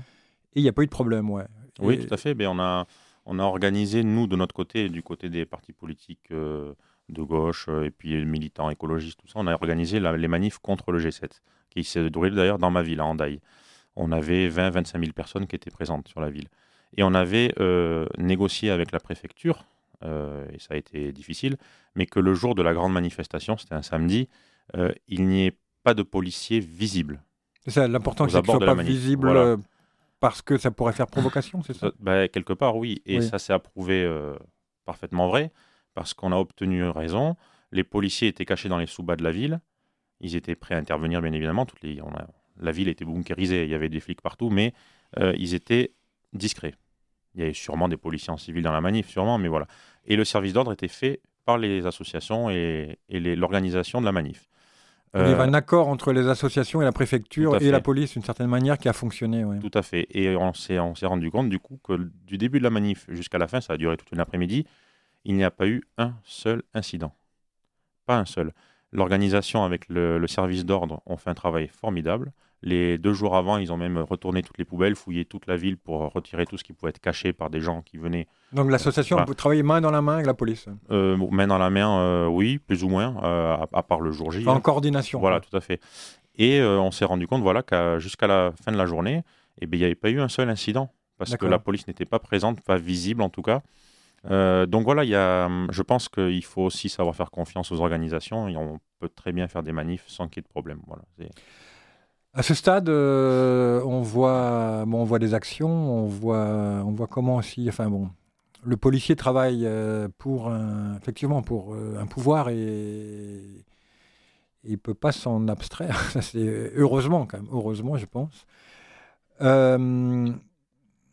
et 0.54 0.60
il 0.60 0.62
n'y 0.62 0.68
a 0.68 0.72
pas 0.72 0.82
eu 0.82 0.86
de 0.86 0.90
problème, 0.90 1.30
ouais. 1.30 1.44
Oui, 1.80 1.94
Et- 1.94 2.06
tout 2.06 2.12
à 2.12 2.16
fait. 2.18 2.34
Ben, 2.34 2.48
on, 2.48 2.58
a, 2.58 2.86
on 3.26 3.38
a 3.38 3.42
organisé, 3.44 4.02
nous, 4.02 4.26
de 4.26 4.36
notre 4.36 4.54
côté, 4.54 4.88
du 4.88 5.02
côté 5.02 5.28
des 5.30 5.46
partis 5.46 5.72
politiques 5.72 6.28
euh, 6.32 6.74
de 7.08 7.22
gauche 7.22 7.66
euh, 7.68 7.84
et 7.84 7.90
puis 7.90 8.24
militants 8.24 8.70
écologistes, 8.70 9.18
tout 9.20 9.28
ça, 9.28 9.34
on 9.36 9.46
a 9.46 9.54
organisé 9.54 10.00
la- 10.00 10.16
les 10.16 10.28
manifs 10.28 10.58
contre 10.58 10.92
le 10.92 10.98
G7, 10.98 11.42
qui 11.70 11.84
s'est 11.84 12.08
déroulé 12.10 12.30
d'ailleurs 12.30 12.58
dans 12.58 12.70
ma 12.70 12.82
ville, 12.82 13.00
à 13.00 13.04
Hendaye. 13.04 13.40
On 13.96 14.12
avait 14.12 14.48
20-25 14.48 14.98
000 15.00 15.12
personnes 15.12 15.46
qui 15.46 15.56
étaient 15.56 15.70
présentes 15.70 16.08
sur 16.08 16.20
la 16.20 16.30
ville. 16.30 16.48
Et 16.96 17.02
on 17.02 17.14
avait 17.14 17.52
euh, 17.60 18.06
négocié 18.18 18.70
avec 18.70 18.92
la 18.92 19.00
préfecture, 19.00 19.64
euh, 20.04 20.44
et 20.52 20.58
ça 20.58 20.74
a 20.74 20.76
été 20.76 21.12
difficile, 21.12 21.56
mais 21.94 22.06
que 22.06 22.20
le 22.20 22.34
jour 22.34 22.54
de 22.54 22.62
la 22.62 22.74
grande 22.74 22.92
manifestation, 22.92 23.56
c'était 23.56 23.74
un 23.74 23.82
samedi, 23.82 24.28
euh, 24.76 24.92
il 25.08 25.26
n'y 25.26 25.46
ait 25.46 25.56
pas 25.82 25.94
de 25.94 26.02
policiers 26.02 26.60
visibles. 26.60 27.22
C'est 27.64 27.70
ça, 27.72 27.88
l'important 27.88 28.26
c'est 28.28 28.42
qu'il 28.42 28.52
ne 28.54 28.58
la 28.60 28.66
pas 28.66 28.74
manif, 28.74 28.92
visible 28.94 29.26
voilà. 29.28 29.40
euh, 29.40 29.56
parce 30.20 30.42
que 30.42 30.56
ça 30.58 30.70
pourrait 30.70 30.92
faire 30.92 31.06
provocation, 31.06 31.62
c'est 31.62 31.74
ça? 31.74 31.88
Ça- 31.88 31.92
bah, 32.00 32.28
quelque 32.28 32.52
part, 32.52 32.76
oui. 32.76 33.02
Et 33.06 33.18
Oui. 33.18 33.28
ça 33.28 33.38
s'est 33.38 33.52
approuvé 33.52 34.08
parfaitement 34.84 35.28
vrai, 35.28 35.50
parce 35.96 36.12
qu'on 36.12 36.30
a 36.30 36.36
obtenu 36.36 36.84
raison. 36.84 37.36
Les 37.72 37.82
policiers 37.82 38.28
étaient 38.28 38.44
cachés 38.44 38.68
dans 38.68 38.78
les 38.78 38.86
sous-bas 38.86 39.16
de 39.16 39.24
la 39.24 39.32
ville. 39.32 39.60
Ils 40.20 40.36
étaient 40.36 40.54
prêts 40.54 40.74
à 40.74 40.78
intervenir, 40.78 41.22
bien 41.22 41.32
évidemment. 41.32 41.64
Toutes 41.64 41.82
les, 41.82 42.00
on 42.02 42.14
a- 42.14 42.26
la 42.60 42.70
ville 42.70 42.88
était 42.88 43.06
bunkérisée, 43.06 43.64
il 43.64 43.70
y 43.70 43.74
avait 43.74 43.88
des 43.88 44.00
flics 44.00 44.20
partout, 44.20 44.50
mais 44.50 44.74
euh, 45.18 45.32
ils 45.38 45.54
étaient 45.54 45.92
discrets. 46.34 46.74
Il 47.34 47.40
y 47.40 47.44
avait 47.44 47.54
sûrement 47.54 47.88
des 47.88 47.96
policiers 47.96 48.30
en 48.30 48.36
civil 48.36 48.62
dans 48.62 48.72
la 48.72 48.82
manif, 48.82 49.08
sûrement, 49.08 49.38
mais 49.38 49.48
voilà. 49.48 49.66
Et 50.04 50.16
le 50.16 50.24
service 50.24 50.52
d'ordre 50.52 50.72
était 50.72 50.88
fait 50.88 51.20
par 51.46 51.56
les 51.56 51.86
associations 51.86 52.50
et, 52.50 52.98
l'organisation 53.08 54.00
de 54.00 54.06
la 54.06 54.12
manif. 54.12 54.48
Il 55.14 55.20
y 55.22 55.32
avait 55.32 55.44
un 55.44 55.54
accord 55.54 55.88
entre 55.88 56.12
les 56.12 56.28
associations 56.28 56.82
et 56.82 56.84
la 56.84 56.92
préfecture 56.92 57.56
et 57.56 57.70
la 57.70 57.80
police 57.80 58.12
d'une 58.12 58.22
certaine 58.22 58.48
manière 58.48 58.76
qui 58.76 58.90
a 58.90 58.92
fonctionné. 58.92 59.46
ouais. 59.46 59.60
Tout 59.60 59.70
à 59.72 59.80
fait. 59.80 60.06
Et 60.10 60.36
on 60.36 60.52
s'est 60.52 60.78
rendu 60.78 61.30
compte 61.30 61.48
du 61.48 61.58
coup 61.58 61.80
que 61.82 62.10
du 62.26 62.36
début 62.36 62.58
de 62.58 62.64
la 62.64 62.70
manif 62.70 63.06
jusqu'à 63.08 63.38
la 63.38 63.48
fin, 63.48 63.62
ça 63.62 63.72
a 63.72 63.76
duré 63.78 63.96
toute 63.96 64.12
une 64.12 64.20
après-midi, 64.20 64.66
il 65.26 65.34
n'y 65.36 65.44
a 65.44 65.50
pas 65.50 65.66
eu 65.66 65.82
un 65.98 66.14
seul 66.24 66.62
incident. 66.72 67.12
Pas 68.06 68.16
un 68.16 68.24
seul. 68.24 68.52
L'organisation 68.92 69.64
avec 69.64 69.88
le, 69.88 70.18
le 70.18 70.26
service 70.28 70.64
d'ordre 70.64 71.02
ont 71.04 71.16
fait 71.16 71.28
un 71.28 71.34
travail 71.34 71.66
formidable. 71.68 72.32
Les 72.62 72.96
deux 72.96 73.12
jours 73.12 73.36
avant, 73.36 73.58
ils 73.58 73.72
ont 73.72 73.76
même 73.76 73.98
retourné 73.98 74.42
toutes 74.42 74.56
les 74.56 74.64
poubelles, 74.64 74.94
fouillé 74.94 75.24
toute 75.24 75.46
la 75.46 75.56
ville 75.56 75.76
pour 75.76 76.12
retirer 76.12 76.46
tout 76.46 76.56
ce 76.56 76.64
qui 76.64 76.72
pouvait 76.72 76.90
être 76.90 77.00
caché 77.00 77.32
par 77.32 77.50
des 77.50 77.60
gens 77.60 77.82
qui 77.82 77.98
venaient 77.98 78.28
Donc 78.52 78.70
l'association 78.70 79.16
Voilà. 79.16 79.26
peut 79.26 79.34
travailler 79.34 79.62
main 79.64 79.80
dans 79.80 79.90
la 79.90 80.00
main 80.00 80.14
avec 80.14 80.26
la 80.26 80.34
police, 80.34 80.66
euh, 80.90 81.16
main 81.30 81.48
dans 81.48 81.58
la 81.58 81.70
main, 81.70 81.98
euh, 82.00 82.26
oui, 82.26 82.58
plus 82.58 82.82
ou 82.84 82.88
moins, 82.88 83.16
euh, 83.24 83.56
à, 83.56 83.68
à 83.72 83.82
part 83.82 84.00
le 84.00 84.10
jour 84.12 84.32
J. 84.32 84.40
Enfin, 84.42 84.52
en 84.52 84.56
hein. 84.56 84.60
coordination. 84.60 85.18
Voilà, 85.20 85.40
quoi. 85.40 85.48
tout 85.50 85.56
à 85.56 85.60
fait. 85.60 85.80
Et 86.36 86.60
euh, 86.60 86.78
on 86.80 86.92
s'est 86.92 87.04
rendu 87.04 87.26
compte 87.26 87.42
voilà, 87.42 87.62
qu'à 87.62 87.98
jusqu'à 87.98 88.26
la 88.26 88.52
fin 88.64 88.72
de 88.72 88.78
la 88.78 88.86
journée, 88.86 89.22
eh 89.60 89.66
il 89.70 89.78
n'y 89.78 89.84
avait 89.84 89.94
pas 89.94 90.10
eu 90.10 90.20
un 90.20 90.28
seul 90.28 90.48
incident, 90.48 90.90
parce 91.18 91.36
que 91.36 91.46
la 91.46 91.58
police 91.58 91.86
n'était 91.88 92.04
pas 92.04 92.18
présente, 92.20 92.60
pas 92.62 92.78
visible 92.78 93.22
en 93.22 93.28
tout 93.28 93.42
cas. 93.42 93.62
Euh, 94.30 94.66
donc 94.66 94.84
voilà, 94.84 95.04
il 95.04 95.10
y 95.10 95.14
a, 95.14 95.46
hum, 95.46 95.68
je 95.70 95.82
pense 95.82 96.08
qu'il 96.08 96.44
faut 96.44 96.62
aussi 96.62 96.88
savoir 96.88 97.14
faire 97.14 97.30
confiance 97.30 97.70
aux 97.72 97.80
organisations 97.80 98.48
et 98.48 98.56
on 98.56 98.78
peut 98.98 99.08
très 99.08 99.32
bien 99.32 99.48
faire 99.48 99.62
des 99.62 99.72
manifs 99.72 100.04
sans 100.08 100.28
qu'il 100.28 100.38
y 100.38 100.40
ait 100.40 100.42
de 100.42 100.48
problème. 100.48 100.80
Voilà, 100.86 101.02
À 102.34 102.42
ce 102.42 102.54
stade, 102.54 102.88
euh, 102.88 103.82
on 103.84 104.02
voit, 104.02 104.84
bon, 104.86 105.02
on 105.02 105.04
voit 105.04 105.18
des 105.18 105.34
actions, 105.34 105.68
on 105.68 106.06
voit, 106.06 106.82
on 106.84 106.92
voit 106.92 107.06
comment 107.06 107.36
aussi, 107.36 107.66
enfin 107.68 107.88
bon, 107.88 108.10
le 108.64 108.76
policier 108.76 109.16
travaille 109.16 109.64
euh, 109.66 110.08
pour 110.18 110.48
un, 110.48 110.96
effectivement 110.96 111.42
pour 111.42 111.74
un 111.74 112.06
pouvoir 112.06 112.48
et 112.48 113.40
il 114.64 114.72
ne 114.72 114.76
peut 114.76 114.94
pas 114.94 115.12
s'en 115.12 115.46
abstraire. 115.48 116.12
Heureusement 116.76 117.26
quand 117.26 117.38
même, 117.38 117.48
heureusement, 117.52 117.96
je 117.96 118.06
pense. 118.06 118.46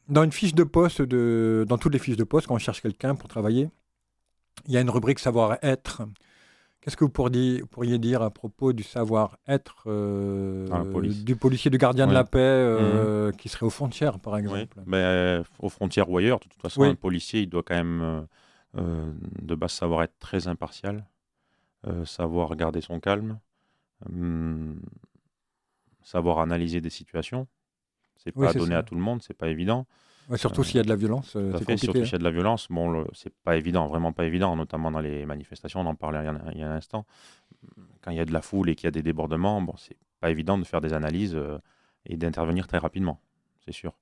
Euh, 0.09 0.13
dans 0.13 0.23
une 0.23 0.31
fiche 0.31 0.55
de 0.55 0.63
poste, 0.63 1.01
de, 1.01 1.65
dans 1.67 1.77
toutes 1.77 1.93
les 1.93 1.99
fiches 1.99 2.17
de 2.17 2.23
poste, 2.23 2.47
quand 2.47 2.55
on 2.55 2.59
cherche 2.59 2.81
quelqu'un 2.81 3.15
pour 3.15 3.29
travailler, 3.29 3.69
il 4.67 4.73
y 4.73 4.77
a 4.77 4.81
une 4.81 4.89
rubrique 4.89 5.19
savoir-être 5.19 6.03
Qu'est-ce 6.81 6.97
que 6.97 7.05
vous 7.05 7.09
pourriez, 7.09 7.97
dire 7.97 8.21
à 8.21 8.29
propos 8.29 8.73
du 8.73 8.83
savoir-être 8.83 9.87
du 11.23 11.35
policier, 11.37 11.71
du 11.71 11.77
gardien 11.77 12.07
de 12.07 12.13
la 12.13 12.25
paix 12.25 12.77
mhm. 12.77 13.31
qui 13.37 13.47
serait 13.47 13.65
aux 13.65 13.69
frontières, 13.69 14.19
par 14.19 14.35
exemple? 14.35 14.67
oui. 14.75 14.83
Ben, 14.85 15.45
aux 15.59 15.69
frontières 15.69 16.09
ou 16.09 16.17
ailleurs, 16.17 16.39
de 16.39 16.49
toute 16.49 16.61
façon, 16.61 16.83
un 16.83 16.95
policier, 16.95 17.43
il 17.43 17.47
doit 17.47 17.63
quand 17.63 17.75
même 17.75 18.27
de 18.73 19.55
base 19.55 19.71
savoir 19.71 20.03
être 20.03 20.19
très 20.19 20.49
impartial, 20.49 21.05
savoir 22.03 22.53
garder 22.57 22.81
son 22.81 22.99
calme, 22.99 23.39
hum, 24.05 24.81
savoir 26.01 26.39
analyser 26.39 26.81
des 26.81 26.89
situations. 26.89 27.47
C'est 28.17 28.31
pas 28.31 28.53
donné 28.53 28.75
à 28.75 28.83
tout 28.83 28.95
le 28.95 29.01
monde, 29.01 29.21
c'est 29.21 29.33
pas 29.33 29.49
évident. 29.49 29.85
surtout 30.35 30.61
euh, 30.61 30.63
s'il 30.63 30.77
y 30.77 30.79
a 30.79 30.83
de 30.83 30.89
la 30.89 30.95
violence. 30.95 31.35
Euh, 31.35 31.57
fait, 31.57 31.77
surtout 31.77 32.03
s'il 32.03 32.13
y 32.13 32.15
a 32.15 32.19
de 32.19 32.23
la 32.23 32.31
violence. 32.31 32.67
Bon, 32.69 33.05
c'est 33.13 33.33
pas 33.43 33.57
évident, 33.57 33.87
vraiment 33.87 34.13
pas 34.13 34.25
évident, 34.25 34.55
notamment 34.55 34.91
dans 34.91 35.01
les 35.01 35.25
manifestations. 35.25 35.81
On 35.81 35.85
en 35.85 35.95
parlait 35.95 36.19
il 36.53 36.59
y 36.59 36.63
a, 36.63 36.69
un 36.69 36.75
instant. 36.75 37.05
Quand 38.01 38.11
il 38.11 38.17
y 38.17 38.21
a 38.21 38.25
de 38.25 38.33
la 38.33 38.41
foule 38.41 38.69
et 38.69 38.75
qu'il 38.75 38.85
y 38.85 38.87
a 38.87 38.91
des 38.91 39.03
débordements, 39.03 39.61
bon, 39.61 39.73
c'est 39.77 39.97
pas 40.19 40.29
évident 40.29 40.57
de 40.57 40.63
faire 40.63 40.81
des 40.81 40.93
analyses 40.93 41.35
euh, 41.35 41.57
et 42.05 42.15
d'intervenir 42.17 42.67
très 42.67 42.77
rapidement, 42.77 43.19
c'est 43.65 43.73
sûr. 43.73 43.93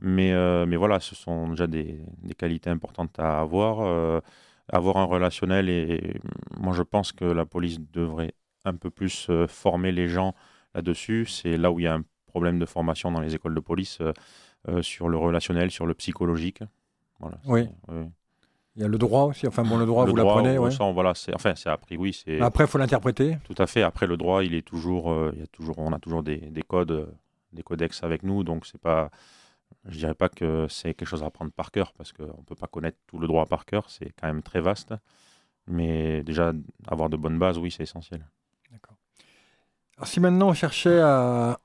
Mais, 0.00 0.32
mais 0.66 0.76
voilà, 0.76 0.98
ce 1.00 1.14
sont 1.14 1.48
déjà 1.48 1.66
des, 1.66 2.00
des 2.22 2.34
qualités 2.34 2.70
importantes 2.70 3.18
à 3.18 3.40
avoir. 3.40 4.12
avoir 4.70 4.96
un 4.98 5.04
relationnel 5.04 5.68
et 5.68 6.20
moi 6.58 6.74
je 6.74 6.82
pense 6.82 7.12
que 7.12 7.24
la 7.24 7.46
police 7.46 7.80
devrait 7.80 8.34
un 8.64 8.74
peu 8.74 8.90
plus 8.90 9.30
former 9.48 9.92
les 9.92 10.08
gens 10.08 10.34
là-dessus. 10.74 11.26
C'est 11.26 11.56
là 11.56 11.72
où 11.72 11.80
il 11.80 11.84
y 11.84 11.86
a 11.86 11.94
un 11.94 12.04
problème 12.28 12.58
de 12.58 12.66
formation 12.66 13.10
dans 13.10 13.20
les 13.20 13.34
écoles 13.34 13.54
de 13.54 13.60
police 13.60 13.98
euh, 14.00 14.12
euh, 14.68 14.82
sur 14.82 15.08
le 15.08 15.16
relationnel, 15.16 15.70
sur 15.70 15.86
le 15.86 15.94
psychologique. 15.94 16.60
Voilà, 17.18 17.38
oui. 17.46 17.68
Il 18.76 18.82
y 18.82 18.84
a 18.84 18.88
le 18.88 18.98
droit 18.98 19.24
aussi. 19.24 19.48
Enfin, 19.48 19.64
bon, 19.64 19.76
le 19.76 19.86
droit, 19.86 20.04
vous 20.04 20.14
l'apprenez. 20.14 20.56
Ouais. 20.56 20.70
voilà, 20.92 21.12
enfin, 21.34 21.54
c'est 21.56 21.68
appris, 21.68 21.96
oui. 21.96 22.12
C'est... 22.12 22.40
Après, 22.40 22.62
il 22.62 22.70
faut 22.70 22.78
l'interpréter. 22.78 23.36
Tout 23.42 23.56
à 23.58 23.66
fait. 23.66 23.82
Après, 23.82 24.06
le 24.06 24.16
droit, 24.16 24.44
il 24.44 24.54
est 24.54 24.62
toujours, 24.62 25.10
euh, 25.10 25.32
il 25.34 25.40
y 25.40 25.42
a 25.42 25.48
toujours, 25.48 25.78
on 25.78 25.92
a 25.92 25.98
toujours 25.98 26.22
des, 26.22 26.36
des, 26.36 26.62
codes, 26.62 27.12
des 27.52 27.64
codex 27.64 28.04
avec 28.04 28.22
nous. 28.22 28.44
Donc, 28.44 28.66
c'est 28.66 28.80
pas, 28.80 29.10
je 29.88 29.98
dirais 29.98 30.14
pas 30.14 30.28
que 30.28 30.66
c'est 30.68 30.94
quelque 30.94 31.08
chose 31.08 31.24
à 31.24 31.26
apprendre 31.26 31.50
par 31.50 31.72
cœur 31.72 31.92
parce 31.92 32.12
qu'on 32.12 32.22
ne 32.22 32.44
peut 32.46 32.54
pas 32.54 32.68
connaître 32.68 32.98
tout 33.08 33.18
le 33.18 33.26
droit 33.26 33.46
par 33.46 33.64
cœur. 33.64 33.90
C'est 33.90 34.12
quand 34.20 34.28
même 34.28 34.42
très 34.42 34.60
vaste. 34.60 34.94
Mais 35.66 36.22
déjà, 36.22 36.52
avoir 36.86 37.10
de 37.10 37.16
bonnes 37.16 37.38
bases, 37.38 37.58
oui, 37.58 37.72
c'est 37.72 37.82
essentiel. 37.82 38.24
D'accord. 38.70 38.96
Alors, 39.96 40.06
si 40.06 40.20
maintenant 40.20 40.50
on 40.50 40.54
cherchait 40.54 41.00
à, 41.00 41.58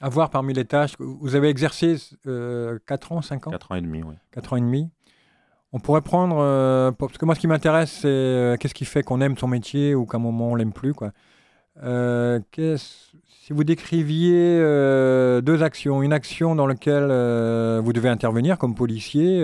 à 0.00 0.08
voir 0.08 0.30
parmi 0.30 0.54
les 0.54 0.64
tâches, 0.64 0.94
vous 0.98 1.34
avez 1.34 1.48
exercé 1.48 1.96
euh, 2.26 2.78
4 2.86 3.12
ans, 3.12 3.22
5 3.22 3.46
ans? 3.48 3.50
4 3.50 3.72
ans 3.72 3.74
et 3.74 3.80
demi, 3.82 4.02
oui. 4.02 4.14
4 4.32 4.54
ans 4.54 4.56
et 4.56 4.60
demi. 4.60 4.90
On 5.72 5.78
pourrait 5.78 6.00
prendre, 6.00 6.38
euh, 6.40 6.90
parce 6.90 7.16
que 7.16 7.24
moi 7.24 7.34
ce 7.34 7.40
qui 7.40 7.46
m'intéresse, 7.46 7.92
c'est 8.02 8.08
euh, 8.08 8.56
qu'est-ce 8.56 8.74
qui 8.74 8.84
fait 8.84 9.04
qu'on 9.04 9.20
aime 9.20 9.36
son 9.36 9.46
métier 9.46 9.94
ou 9.94 10.04
qu'à 10.04 10.16
un 10.16 10.20
moment 10.20 10.48
on 10.48 10.54
l'aime 10.56 10.72
plus. 10.72 10.94
Quoi. 10.94 11.12
Euh, 11.84 12.40
si 12.56 13.52
vous 13.52 13.62
décriviez 13.62 14.58
deux 15.42 15.62
actions, 15.62 16.02
une 16.02 16.12
action 16.12 16.54
dans 16.54 16.66
laquelle 16.66 17.06
vous 17.80 17.92
devez 17.92 18.08
intervenir 18.08 18.58
comme 18.58 18.74
policier, 18.74 19.38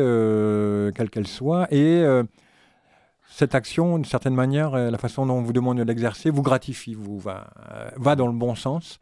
quelle 0.95 1.11
qu'elle 1.11 1.27
soit, 1.27 1.67
et 1.73 2.05
cette 3.29 3.55
action, 3.55 3.97
d'une 3.97 4.05
certaine 4.05 4.35
manière, 4.35 4.77
la 4.77 4.99
façon 4.99 5.27
dont 5.27 5.35
on 5.35 5.43
vous 5.43 5.53
demande 5.53 5.79
de 5.79 5.83
l'exercer, 5.83 6.31
vous 6.31 6.43
gratifie, 6.43 6.95
vous 6.95 7.19
va, 7.19 7.49
va 7.97 8.15
dans 8.15 8.29
le 8.29 8.33
bon 8.33 8.55
sens. 8.55 9.01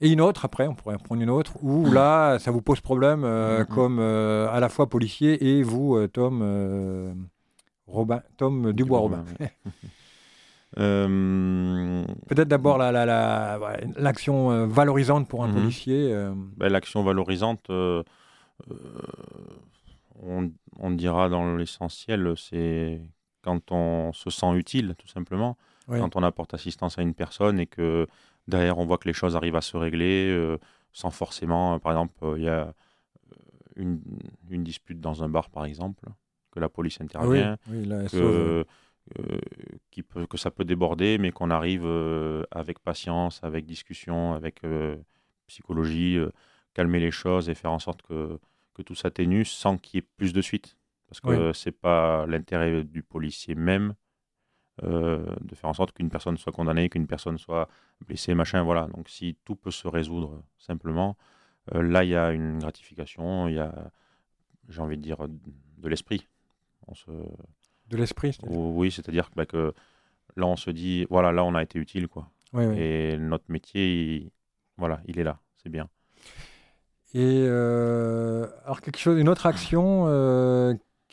Et 0.00 0.10
une 0.12 0.20
autre, 0.20 0.44
après, 0.44 0.66
on 0.66 0.74
pourrait 0.74 0.98
prendre 0.98 1.22
une 1.22 1.30
autre, 1.30 1.52
où 1.62 1.90
là, 1.90 2.38
ça 2.38 2.50
vous 2.50 2.60
pose 2.60 2.80
problème, 2.80 3.24
euh, 3.24 3.62
mm-hmm. 3.62 3.66
comme 3.66 3.98
euh, 3.98 4.46
à 4.50 4.60
la 4.60 4.68
fois 4.68 4.88
policier 4.88 5.58
et 5.58 5.62
vous, 5.62 5.96
euh, 5.96 6.06
Tom, 6.06 7.26
Robin, 7.86 8.20
Tom 8.36 8.72
Dubois-Robin. 8.72 9.24
Peut-être 10.76 12.48
d'abord 12.48 12.76
l'action 12.76 14.50
la, 14.50 14.58
la, 14.58 14.66
valorisante 14.66 15.28
pour 15.28 15.44
un 15.44 15.48
mm-hmm. 15.48 15.54
policier. 15.54 16.14
Ben, 16.58 16.68
l'action 16.68 17.02
valorisante, 17.02 17.70
on, 17.70 18.04
on, 20.78 20.90
dira 20.90 21.30
dans 21.30 21.56
l'essentiel, 21.56 22.34
c'est 22.36 23.00
quand 23.40 23.72
on 23.72 24.12
se 24.12 24.28
sent 24.28 24.52
utile, 24.56 24.94
tout 24.98 25.08
simplement. 25.08 25.56
Quand 25.88 26.16
on 26.16 26.22
apporte 26.22 26.52
assistance 26.52 26.98
à 26.98 27.02
une 27.02 27.14
personne 27.14 27.60
et 27.60 27.66
que 27.66 28.08
Derrière, 28.48 28.78
on 28.78 28.84
voit 28.84 28.98
que 28.98 29.08
les 29.08 29.14
choses 29.14 29.36
arrivent 29.36 29.56
à 29.56 29.60
se 29.60 29.76
régler 29.76 30.28
euh, 30.30 30.58
sans 30.92 31.10
forcément, 31.10 31.74
euh, 31.74 31.78
par 31.78 31.92
exemple, 31.92 32.14
euh, 32.22 32.38
il 32.38 32.44
y 32.44 32.48
a 32.48 32.72
une, 33.76 34.00
dispute 34.48 35.00
dans 35.00 35.22
un 35.22 35.28
bar, 35.28 35.50
par 35.50 35.64
exemple, 35.64 36.04
que 36.50 36.60
la 36.60 36.68
police 36.68 37.00
intervient, 37.00 37.58
que, 38.10 38.64
qui 39.90 40.02
peut, 40.02 40.26
que 40.26 40.38
ça 40.38 40.50
peut 40.50 40.64
déborder, 40.64 41.18
mais 41.18 41.30
qu'on 41.30 41.50
arrive 41.50 41.86
avec 42.50 42.78
patience, 42.78 43.40
avec 43.44 43.66
discussion, 43.66 44.32
avec 44.32 44.62
psychologie, 45.46 46.18
calmer 46.72 47.00
les 47.00 47.10
choses 47.10 47.50
et 47.50 47.54
faire 47.54 47.72
en 47.72 47.78
sorte 47.78 48.00
que, 48.00 48.38
que 48.74 48.80
tout 48.80 48.94
s'atténue 48.94 49.44
sans 49.44 49.76
qu'il 49.76 49.98
y 49.98 50.02
ait 50.02 50.08
plus 50.16 50.32
de 50.32 50.40
suite. 50.40 50.78
Parce 51.08 51.20
que 51.20 51.52
ce 51.52 51.68
n'est 51.68 51.74
pas 51.74 52.24
l'intérêt 52.26 52.82
du 52.82 53.02
policier 53.02 53.54
même 53.54 53.94
de 54.82 55.54
faire 55.54 55.70
en 55.70 55.74
sorte 55.74 55.92
qu'une 55.92 56.10
personne 56.10 56.36
soit 56.36 56.52
condamnée, 56.52 56.88
qu'une 56.88 57.06
personne 57.06 57.38
soit 57.38 57.68
blessée, 58.06 58.34
machin, 58.34 58.62
voilà. 58.62 58.88
Donc 58.94 59.08
si 59.08 59.36
tout 59.44 59.56
peut 59.56 59.70
se 59.70 59.88
résoudre 59.88 60.42
simplement, 60.58 61.16
euh, 61.74 61.82
là 61.82 62.04
il 62.04 62.10
y 62.10 62.16
a 62.16 62.32
une 62.32 62.58
gratification, 62.58 63.48
il 63.48 63.54
y 63.54 63.58
a, 63.58 63.72
j'ai 64.68 64.80
envie 64.80 64.96
de 64.96 65.02
dire, 65.02 65.18
de 65.28 65.88
l'esprit. 65.88 66.26
On 66.86 66.94
se... 66.94 67.10
De 67.88 67.96
l'esprit 67.96 68.36
Oui, 68.42 68.90
c'est-à-dire 68.90 69.30
bah, 69.36 69.46
que 69.46 69.72
là 70.36 70.46
on 70.46 70.56
se 70.56 70.70
dit, 70.70 71.06
voilà, 71.08 71.32
là 71.32 71.44
on 71.44 71.54
a 71.54 71.62
été 71.62 71.78
utile, 71.78 72.08
quoi. 72.08 72.28
Et 72.74 73.18
notre 73.18 73.44
métier, 73.48 74.32
voilà, 74.78 75.02
il 75.04 75.18
est 75.18 75.24
là, 75.24 75.38
c'est 75.62 75.68
bien. 75.68 75.90
Et 77.12 77.44
euh, 77.46 78.46
alors 78.64 78.80
quelque 78.80 78.98
chose, 78.98 79.18
une 79.18 79.28
autre 79.28 79.46
action 79.46 80.06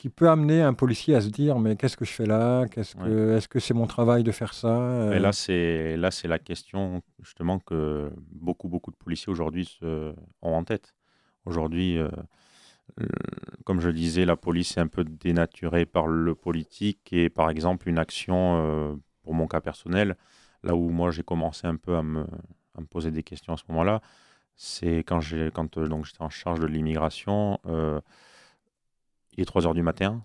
qui 0.04 0.10
peut 0.10 0.30
amener 0.30 0.62
un 0.62 0.74
policier 0.74 1.16
à 1.16 1.22
se 1.22 1.30
dire 1.30 1.60
mais 1.60 1.78
qu'est-ce 1.78 1.96
que 1.96 2.04
je 2.04 2.12
fais 2.12 2.26
là? 2.26 2.66
Qu'est-ce 2.68 2.94
que 2.94 3.38
est-ce 3.38 3.48
que 3.48 3.62
c'est 3.62 3.74
mon 3.74 3.88
travail 3.88 4.22
de 4.22 4.34
faire 4.34 4.54
ça? 4.54 5.10
Et 5.14 5.20
là 5.20 5.32
c'est 5.32 5.96
là 5.96 6.12
c'est 6.12 6.28
la 6.28 6.40
question 6.40 7.02
justement 7.22 7.58
que 7.60 8.12
beaucoup 8.30 8.68
beaucoup 8.68 8.92
de 8.92 8.98
policiers 8.98 9.32
aujourd'hui 9.32 9.80
ont 9.82 10.56
en 10.56 10.66
tête. 10.66 10.94
Aujourd'hui 11.46 12.00
euh, 12.00 12.10
comme 13.64 13.80
je 13.80 13.90
disais 13.92 14.26
la 14.26 14.36
police 14.36 14.76
est 14.76 14.82
un 14.82 14.88
peu 14.88 15.06
dénaturée 15.06 15.86
par 15.86 16.08
le 16.08 16.36
politique 16.36 17.14
et 17.14 17.30
par 17.30 17.50
exemple 17.50 17.88
une 17.88 17.98
action 17.98 18.58
euh, 18.58 18.96
pour 19.22 19.34
mon 19.34 19.48
cas 19.48 19.62
personnel 19.62 20.18
là 20.64 20.76
où 20.76 20.90
moi 20.90 21.12
j'ai 21.12 21.24
commencé 21.24 21.66
un 21.66 21.78
peu 21.78 21.96
à 21.96 22.04
me, 22.04 22.26
à 22.78 22.82
me, 22.82 22.88
poser 22.88 23.12
des 23.12 23.24
questions 23.24 23.54
à 23.54 23.58
ce 23.58 23.64
moment-là 23.70 24.02
c'est 24.58 24.98
quand 24.98 25.22
j'ai 25.22 25.50
quand 25.54 25.78
euh, 25.78 25.88
donc 25.88 26.04
j'étais 26.04 26.24
en 26.24 26.30
charge 26.30 26.60
de 26.60 26.68
l'immigration 26.68 27.58
il 29.34 29.42
est 29.42 29.46
3 29.46 29.68
heures 29.68 29.74
du 29.74 29.82
matin, 29.82 30.24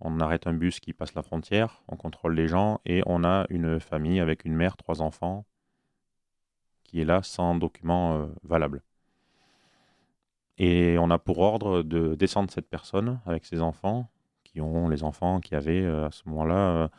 on 0.00 0.18
arrête 0.20 0.46
un 0.46 0.54
bus 0.54 0.80
qui 0.80 0.92
passe 0.92 1.14
la 1.14 1.22
frontière, 1.22 1.82
on 1.88 1.96
contrôle 1.96 2.34
les 2.34 2.48
gens 2.48 2.80
et 2.86 3.02
on 3.06 3.22
a 3.22 3.46
une 3.50 3.80
famille 3.80 4.20
avec 4.20 4.44
une 4.44 4.54
mère, 4.54 4.76
trois 4.76 5.02
enfants 5.02 5.44
qui 6.84 7.00
est 7.00 7.04
là 7.04 7.22
sans 7.22 7.54
document 7.54 8.16
euh, 8.16 8.26
valable. 8.42 8.82
Et 10.58 10.96
on 10.98 11.10
a 11.10 11.18
pour 11.18 11.38
ordre 11.38 11.82
de 11.82 12.14
descendre 12.14 12.50
cette 12.50 12.68
personne 12.68 13.20
avec 13.26 13.44
ses 13.44 13.60
enfants, 13.60 14.10
qui 14.42 14.60
ont 14.60 14.88
les 14.88 15.04
enfants 15.04 15.40
qui 15.40 15.54
avaient 15.54 15.82
euh, 15.82 16.06
à 16.06 16.10
ce 16.10 16.22
moment-là 16.28 16.90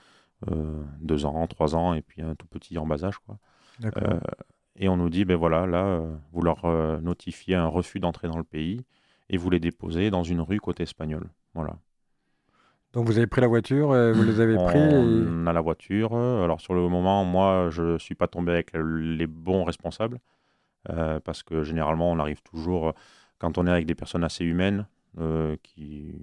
euh, 0.50 0.84
deux 1.00 1.26
ans, 1.26 1.46
trois 1.48 1.76
ans 1.76 1.94
et 1.94 2.02
puis 2.02 2.22
un 2.22 2.36
tout 2.36 2.48
petit 2.48 2.78
en 2.78 2.86
bas 2.86 3.04
âge. 3.04 3.18
Quoi. 3.20 3.38
et 4.76 4.90
on 4.90 4.98
nous 4.98 5.10
dit, 5.10 5.26
ben 5.26 5.36
voilà, 5.36 5.66
là, 5.66 6.02
vous 6.32 6.42
leur 6.42 6.66
notifiez 7.02 7.56
un 7.56 7.68
refus 7.68 8.00
d'entrée 8.00 8.28
dans 8.28 8.38
le 8.38 8.44
pays 8.44 8.86
et 9.32 9.38
vous 9.38 9.50
les 9.50 9.60
déposez 9.60 10.12
dans 10.12 10.24
une 10.24 10.42
rue 10.42 10.60
côté 10.60 10.84
espagnol. 10.84 11.32
Voilà. 11.56 11.78
Donc 12.94 13.08
vous 13.08 13.18
avez 13.18 13.28
pris 13.28 13.40
la 13.40 13.48
voiture, 13.48 13.96
et 13.96 14.12
vous 14.12 14.24
les 14.24 14.42
avez 14.42 14.56
pris 14.56 14.78
On 14.78 15.48
a 15.48 15.54
la 15.54 15.62
voiture. 15.62 16.14
Alors 16.14 16.60
sur 16.60 16.74
le 16.74 16.88
moment, 16.88 17.24
moi, 17.24 17.70
je 17.72 17.94
ne 17.94 17.98
suis 17.98 18.16
pas 18.16 18.28
tombé 18.28 18.52
avec 18.52 18.74
les 18.74 19.28
bons 19.28 19.64
responsables, 19.64 20.20
euh, 20.90 21.20
parce 21.22 21.42
que 21.42 21.64
généralement, 21.64 22.12
on 22.12 22.20
arrive 22.20 22.42
toujours, 22.44 22.94
quand 23.40 23.58
on 23.58 23.66
est 23.66 23.72
avec 23.72 23.86
des 23.86 23.96
personnes 23.96 24.26
assez 24.26 24.44
humaines, 24.44 24.86
euh, 25.20 25.56
qui, 25.64 26.14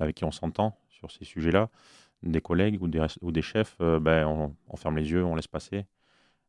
avec 0.00 0.16
qui 0.16 0.24
on 0.24 0.30
s'entend 0.30 0.78
sur 0.88 1.10
ces 1.10 1.24
sujets-là, 1.24 1.68
des 2.22 2.40
collègues 2.40 2.82
ou 2.82 2.88
des, 2.88 3.04
ou 3.20 3.30
des 3.30 3.42
chefs, 3.42 3.76
euh, 3.80 4.00
ben, 4.00 4.26
on, 4.26 4.56
on, 4.68 4.76
ferme 4.76 4.96
les 4.96 5.10
yeux, 5.10 5.24
on 5.24 5.34
laisse 5.34 5.46
passer, 5.46 5.84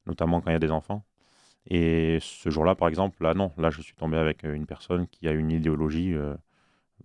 notamment 0.06 0.40
quand 0.40 0.50
il 0.52 0.54
y 0.54 0.56
a 0.56 0.60
des 0.60 0.72
enfants. 0.72 1.04
Et 1.70 2.18
ce 2.22 2.50
jour-là, 2.50 2.76
par 2.76 2.88
exemple, 2.88 3.22
là, 3.24 3.34
non, 3.34 3.52
là, 3.58 3.70
je 3.70 3.82
suis 3.82 3.94
tombé 3.96 4.18
avec 4.18 4.44
une 4.44 4.66
personne 4.66 5.08
qui 5.08 5.28
a 5.28 5.32
une 5.32 5.52
idéologie 5.52 6.16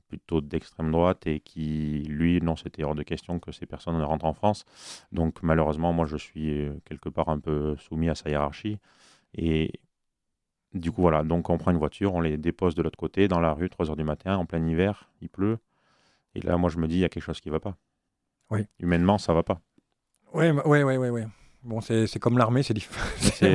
plutôt 0.09 0.41
d'extrême 0.41 0.93
droite 0.93 1.27
et 1.27 1.41
qui, 1.41 2.05
lui, 2.09 2.41
non, 2.41 2.57
c'était 2.57 2.85
hors 2.85 2.95
de 2.95 3.03
question 3.03 3.41
que 3.41 3.53
ces 3.53 3.67
personnes 3.67 4.01
rentrent 4.03 4.25
en 4.25 4.33
France. 4.33 4.65
Donc 5.13 5.43
malheureusement, 5.43 5.93
moi, 5.93 6.07
je 6.07 6.17
suis 6.17 6.67
euh, 6.67 6.75
quelque 6.85 7.09
part 7.09 7.29
un 7.29 7.39
peu 7.39 7.77
soumis 7.77 8.09
à 8.09 8.15
sa 8.15 8.31
hiérarchie. 8.31 8.79
Et 9.35 9.73
du 10.73 10.93
coup, 10.93 11.03
voilà, 11.03 11.25
donc 11.25 11.51
on 11.51 11.59
prend 11.59 11.71
une 11.71 11.79
voiture, 11.79 12.15
on 12.15 12.21
les 12.21 12.37
dépose 12.37 12.75
de 12.75 12.83
l'autre 12.83 12.99
côté, 12.99 13.29
dans 13.29 13.41
la 13.41 13.53
rue, 13.53 13.69
3 13.69 13.91
heures 13.91 13.97
du 13.97 14.05
matin, 14.05 14.37
en 14.37 14.47
plein 14.47 14.65
hiver, 14.65 15.11
il 15.21 15.29
pleut. 15.29 15.59
Et 16.35 16.41
là, 16.41 16.57
moi, 16.57 16.71
je 16.71 16.79
me 16.79 16.89
dis, 16.89 16.97
il 16.97 17.01
y 17.01 17.05
a 17.05 17.09
quelque 17.09 17.23
chose 17.23 17.41
qui 17.41 17.49
ne 17.49 17.53
va 17.55 17.61
pas. 17.61 17.77
Oui. 18.51 18.67
Humainement, 18.81 19.19
ça 19.19 19.33
ne 19.33 19.37
va 19.37 19.43
pas. 19.43 19.61
Oui, 20.33 20.51
oui, 20.65 20.83
oui, 20.83 20.97
oui. 20.97 21.09
Ouais. 21.09 21.27
Bon, 21.65 21.81
c'est 21.81 22.19
comme 22.19 22.37
l'armée, 22.37 22.63
c'est 22.63 22.75
différent. 22.75 23.01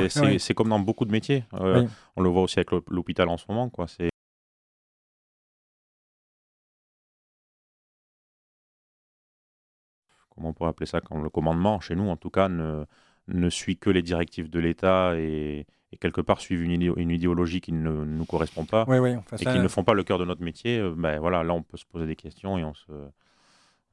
C'est 0.40 0.54
comme 0.56 0.70
dans 0.70 0.80
beaucoup 0.80 1.06
de 1.06 1.12
métiers. 1.12 1.46
Euh, 1.54 1.86
on 2.16 2.22
le 2.22 2.30
voit 2.30 2.42
aussi 2.42 2.58
avec 2.60 2.72
l'hôpital 2.90 3.30
en 3.30 3.38
ce 3.38 3.46
moment. 3.48 3.70
Quoi. 3.70 3.86
Comment 10.30 10.50
on 10.50 10.54
pourrait 10.54 10.70
appeler 10.70 10.88
ça, 10.88 11.02
quand 11.02 11.22
le 11.22 11.30
commandement, 11.30 11.80
chez 11.80 11.96
nous 11.96 12.10
en 12.10 12.18
tout 12.18 12.32
cas, 12.32 12.50
ne, 12.50 12.86
ne 13.28 13.50
suit 13.50 13.78
que 13.78 13.92
les 13.92 14.02
directives 14.02 14.50
de 14.50 14.60
l'État 14.60 15.14
et, 15.16 15.68
quelque 16.00 16.22
part 16.22 16.40
suivent 16.40 16.64
une, 16.64 16.82
une, 16.98 17.12
idéologie 17.12 17.62
qui 17.62 17.74
ne 17.74 17.92
nous 18.06 18.26
correspond 18.26 18.64
pas 18.64 18.86
et 19.40 19.46
qui 19.46 19.60
ne 19.60 19.68
font 19.68 19.84
pas 19.84 19.94
le 19.94 20.04
cœur 20.04 20.18
de 20.18 20.26
notre 20.26 20.42
métier, 20.44 20.80
euh, 20.80 20.94
ben 20.96 21.20
voilà, 21.20 21.44
là 21.44 21.54
on 21.54 21.64
peut 21.64 21.78
se 21.78 21.86
poser 21.86 22.06
des 22.06 22.16
questions 22.16 22.58
et 22.58 22.64
on 22.64 22.74
se, 22.74 22.92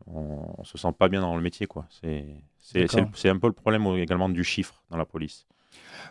on, 0.06 0.62
se 0.64 0.78
sent 0.78 0.92
pas 0.98 1.08
bien 1.08 1.20
dans 1.20 1.36
le 1.36 1.42
métier. 1.42 1.66
quoi. 1.66 1.86
C'est 1.90 2.26
un 2.74 3.38
peu 3.38 3.46
le 3.46 3.52
problème 3.52 3.86
également 3.96 4.28
du 4.28 4.44
chiffre 4.44 4.82
dans 4.90 4.96
la 4.96 5.04
police. 5.04 5.46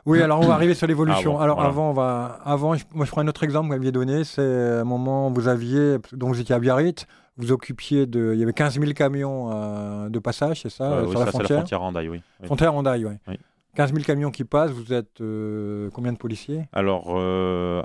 Oui, 0.06 0.22
alors 0.22 0.39
on 0.39 0.48
va 0.48 0.54
arriver 0.54 0.76
sur 0.76 0.86
l'évolution. 0.86 1.39
Ah 1.39 1.44
alors 1.44 1.62
avant, 1.62 1.89
on 1.89 1.94
va, 1.94 2.39
avant, 2.44 2.76
moi 2.94 3.06
je 3.06 3.12
prends 3.12 3.22
un 3.22 3.28
autre 3.28 3.44
exemple 3.44 3.70
que 3.70 3.74
vous 3.74 3.78
m'aviez 3.78 3.91
donné, 3.91 4.24
c'est 4.24 4.41
un 4.41 4.84
moment 4.84 5.30
où 5.30 5.34
vous 5.34 5.48
aviez, 5.48 5.98
donc 6.13 6.30
vous 6.34 6.39
étiez 6.39 6.54
à 6.54 6.60
Biarritz, 6.60 7.08
vous 7.38 7.52
occupiez 7.52 8.06
de, 8.06 8.32
il 8.34 8.39
y 8.39 8.44
avait 8.44 8.54
15 8.54 8.80
000 8.80 8.94
camions 8.94 9.50
euh, 9.52 10.10
de 10.10 10.20
passage, 10.20 10.62
c'est 10.62 10.70
ça, 10.70 10.91
euh, 10.91 11.10
sur 11.10 11.20
la 11.20 11.26
frontière. 11.26 11.50
la 11.50 11.56
frontière 11.58 11.80
Randaille, 11.82 12.10
oui. 12.10 12.22
Frontière 12.44 12.74
Randaille, 12.74 13.06
oui. 13.06 13.38
15 13.76 13.94
000 13.94 14.06
camions 14.06 14.32
qui 14.32 14.44
passent, 14.44 14.72
vous 14.72 14.94
êtes 14.94 15.20
euh, 15.22 15.89
combien 15.91 16.13
de 16.13 16.18
policiers? 16.18 16.68
Alors, 16.72 17.10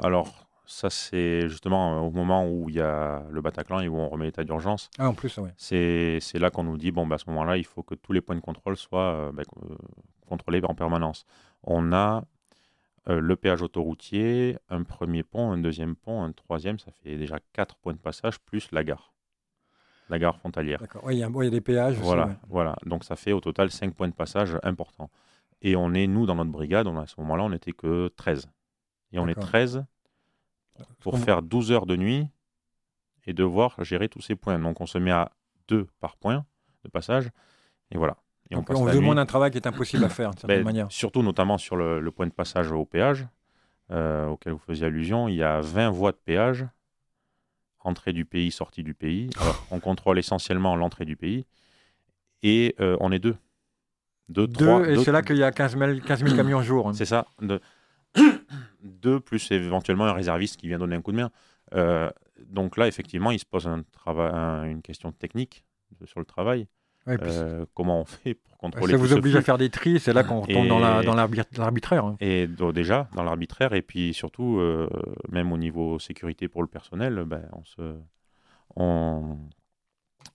alors 0.04 0.46
ça 0.70 0.88
c'est 0.88 1.48
justement 1.48 2.06
au 2.06 2.10
moment 2.10 2.46
où 2.48 2.68
il 2.68 2.76
y 2.76 2.80
a 2.80 3.24
le 3.30 3.40
Bataclan 3.40 3.80
et 3.80 3.88
où 3.88 3.96
on 3.96 4.08
remet 4.08 4.26
l'état 4.26 4.44
d'urgence. 4.44 4.90
Ah, 4.98 5.08
en 5.08 5.14
plus, 5.14 5.36
oui. 5.38 5.50
C'est 5.56 6.38
là 6.38 6.50
qu'on 6.50 6.64
nous 6.64 6.78
dit, 6.78 6.92
bon, 6.92 7.06
bah, 7.06 7.16
à 7.16 7.18
ce 7.18 7.28
moment-là, 7.30 7.56
il 7.56 7.64
faut 7.64 7.82
que 7.82 7.94
tous 7.94 8.12
les 8.12 8.20
points 8.20 8.36
de 8.36 8.40
contrôle 8.40 8.76
soient 8.76 9.32
bah, 9.32 9.42
contrôlés 10.28 10.62
en 10.64 10.74
permanence. 10.74 11.24
On 11.64 11.92
a 11.92 12.24
le 13.06 13.34
péage 13.34 13.62
autoroutier, 13.62 14.58
un 14.68 14.84
premier 14.84 15.22
pont, 15.22 15.50
un 15.50 15.58
deuxième 15.58 15.96
pont, 15.96 16.22
un 16.22 16.32
troisième, 16.32 16.78
ça 16.78 16.92
fait 16.92 17.16
déjà 17.16 17.38
quatre 17.52 17.76
points 17.76 17.94
de 17.94 17.98
passage, 17.98 18.38
plus 18.38 18.70
la 18.70 18.84
gare 18.84 19.12
la 20.10 20.18
gare 20.18 20.36
frontalière. 20.36 20.82
Oui, 21.04 21.16
il 21.16 21.18
y, 21.18 21.22
a 21.22 21.50
des 21.50 21.60
péages. 21.60 21.94
Voilà, 21.96 22.36
voilà. 22.48 22.76
Donc 22.84 23.04
ça 23.04 23.16
fait 23.16 23.32
au 23.32 23.40
total 23.40 23.70
5 23.70 23.94
points 23.94 24.08
de 24.08 24.14
passage 24.14 24.58
importants. 24.62 25.08
Et 25.62 25.76
on 25.76 25.94
est, 25.94 26.06
nous, 26.06 26.26
dans 26.26 26.34
notre 26.34 26.50
brigade, 26.50 26.86
on, 26.86 26.98
à 26.98 27.06
ce 27.06 27.14
moment-là, 27.20 27.44
on 27.44 27.50
n'était 27.50 27.72
que 27.72 28.08
13. 28.16 28.50
Et 29.12 29.18
on 29.18 29.28
est 29.28 29.34
13 29.34 29.84
pour 31.00 31.18
faire 31.18 31.42
12 31.42 31.72
heures 31.72 31.86
de 31.86 31.96
nuit 31.96 32.26
et 33.26 33.32
devoir 33.32 33.82
gérer 33.84 34.08
tous 34.08 34.20
ces 34.20 34.36
points. 34.36 34.58
Donc 34.58 34.80
on 34.80 34.86
se 34.86 34.98
met 34.98 35.10
à 35.10 35.30
2 35.68 35.86
par 36.00 36.16
point 36.16 36.44
de 36.84 36.88
passage. 36.88 37.30
Et 37.90 37.98
voilà. 37.98 38.16
Et 38.50 38.56
on, 38.56 38.62
demande 38.62 39.18
un 39.18 39.26
travail 39.26 39.52
qui 39.52 39.58
est 39.58 39.66
impossible 39.66 40.04
à 40.04 40.08
faire, 40.08 40.30
de 40.30 40.40
certaine 40.40 40.58
ben, 40.58 40.64
manière. 40.64 40.90
Surtout, 40.90 41.22
notamment 41.22 41.56
sur 41.56 41.76
le, 41.76 42.10
point 42.10 42.26
de 42.26 42.32
passage 42.32 42.72
au 42.72 42.84
péage, 42.84 43.26
euh, 43.92 44.26
auquel 44.26 44.54
vous 44.54 44.58
faisiez 44.58 44.86
allusion. 44.86 45.28
Il 45.28 45.36
y 45.36 45.44
a 45.44 45.60
20 45.60 45.90
voies 45.90 46.10
de 46.10 46.16
péage 46.16 46.66
entrée 47.82 48.12
du 48.12 48.24
pays, 48.24 48.50
sortie 48.50 48.82
du 48.82 48.92
pays. 48.92 49.30
on 49.70 49.78
contrôle 49.78 50.18
essentiellement 50.18 50.74
l'entrée 50.74 51.04
du 51.04 51.16
pays. 51.16 51.46
Et 52.42 52.74
euh, 52.80 52.96
on 53.00 53.12
est 53.12 53.18
deux. 53.20 53.36
Deux, 54.28 54.46
trois, 54.46 54.88
et 54.88 54.96
c'est 55.02 55.10
là 55.10 55.22
qu'il 55.22 55.36
y 55.36 55.42
a 55.42 55.50
15 55.50 55.76
000, 55.76 56.00
15 56.06 56.22
000 56.22 56.36
camions 56.36 56.62
jour. 56.62 56.88
Hein. 56.88 56.92
C'est 56.94 57.04
ça. 57.04 57.26
Deux, 58.82 59.20
plus 59.20 59.50
éventuellement 59.50 60.04
un 60.04 60.12
réserviste 60.12 60.56
qui 60.56 60.68
vient 60.68 60.78
donner 60.78 60.96
un 60.96 61.02
coup 61.02 61.12
de 61.12 61.18
main. 61.18 61.30
Euh, 61.74 62.10
donc 62.46 62.76
là, 62.76 62.88
effectivement, 62.88 63.30
il 63.30 63.38
se 63.38 63.46
pose 63.46 63.66
un 63.66 63.84
une 64.64 64.82
question 64.82 65.12
technique 65.12 65.64
sur 66.06 66.20
le 66.20 66.26
travail. 66.26 66.66
Euh, 67.08 67.64
comment 67.74 68.00
on 68.00 68.04
fait 68.04 68.34
pour 68.34 68.58
contrôler 68.58 68.92
Ça 68.92 68.98
vous 68.98 69.12
oblige 69.12 69.34
à 69.34 69.42
faire 69.42 69.58
des 69.58 69.70
tris, 69.70 69.98
c'est 69.98 70.12
là 70.12 70.22
qu'on 70.22 70.44
tombe 70.44 70.68
dans 70.68 70.78
l'arbitraire. 70.78 72.04
Hein. 72.04 72.16
Et 72.20 72.46
déjà, 72.46 73.08
dans 73.14 73.22
l'arbitraire, 73.22 73.72
et 73.72 73.82
puis 73.82 74.12
surtout, 74.14 74.58
euh, 74.58 74.88
même 75.30 75.52
au 75.52 75.56
niveau 75.56 75.98
sécurité 75.98 76.48
pour 76.48 76.62
le 76.62 76.68
personnel, 76.68 77.24
ben, 77.26 77.42
on, 77.52 77.64
se, 77.64 77.96
on, 78.76 79.38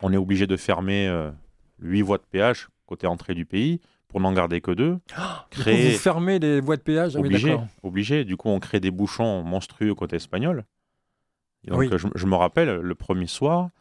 on, 0.02 0.14
est 0.14 0.18
obligé 0.18 0.48
de 0.48 0.58
fermer 0.58 1.08
euh, 1.08 1.32
8 1.80 2.02
voies 2.02 2.18
de 2.18 2.26
péage 2.30 2.68
côté 2.88 3.08
entrée 3.08 3.36
du 3.36 3.46
pays 3.46 3.80
pour 4.16 4.22
n'en 4.22 4.32
garder 4.32 4.62
que 4.62 4.72
deux. 4.72 4.98
créer... 5.50 5.92
vous 5.92 5.98
fermez 5.98 6.40
des 6.40 6.62
voies 6.62 6.78
de 6.78 6.82
péage 6.82 7.18
ah 7.18 7.20
obligé, 7.20 7.58
obligé. 7.84 8.24
Du 8.24 8.38
coup, 8.38 8.48
on 8.48 8.62
crée 8.62 8.80
des 8.80 8.90
bouchons 8.90 9.44
monstrueux 9.44 9.94
côté 9.94 10.16
espagnol. 10.16 10.64
donc, 11.68 11.98
je, 11.98 12.08
je, 12.16 12.26
me 12.26 12.36
rappelle, 12.36 12.78
le 12.78 12.96
premier 12.96 13.28
soir, 13.28 13.72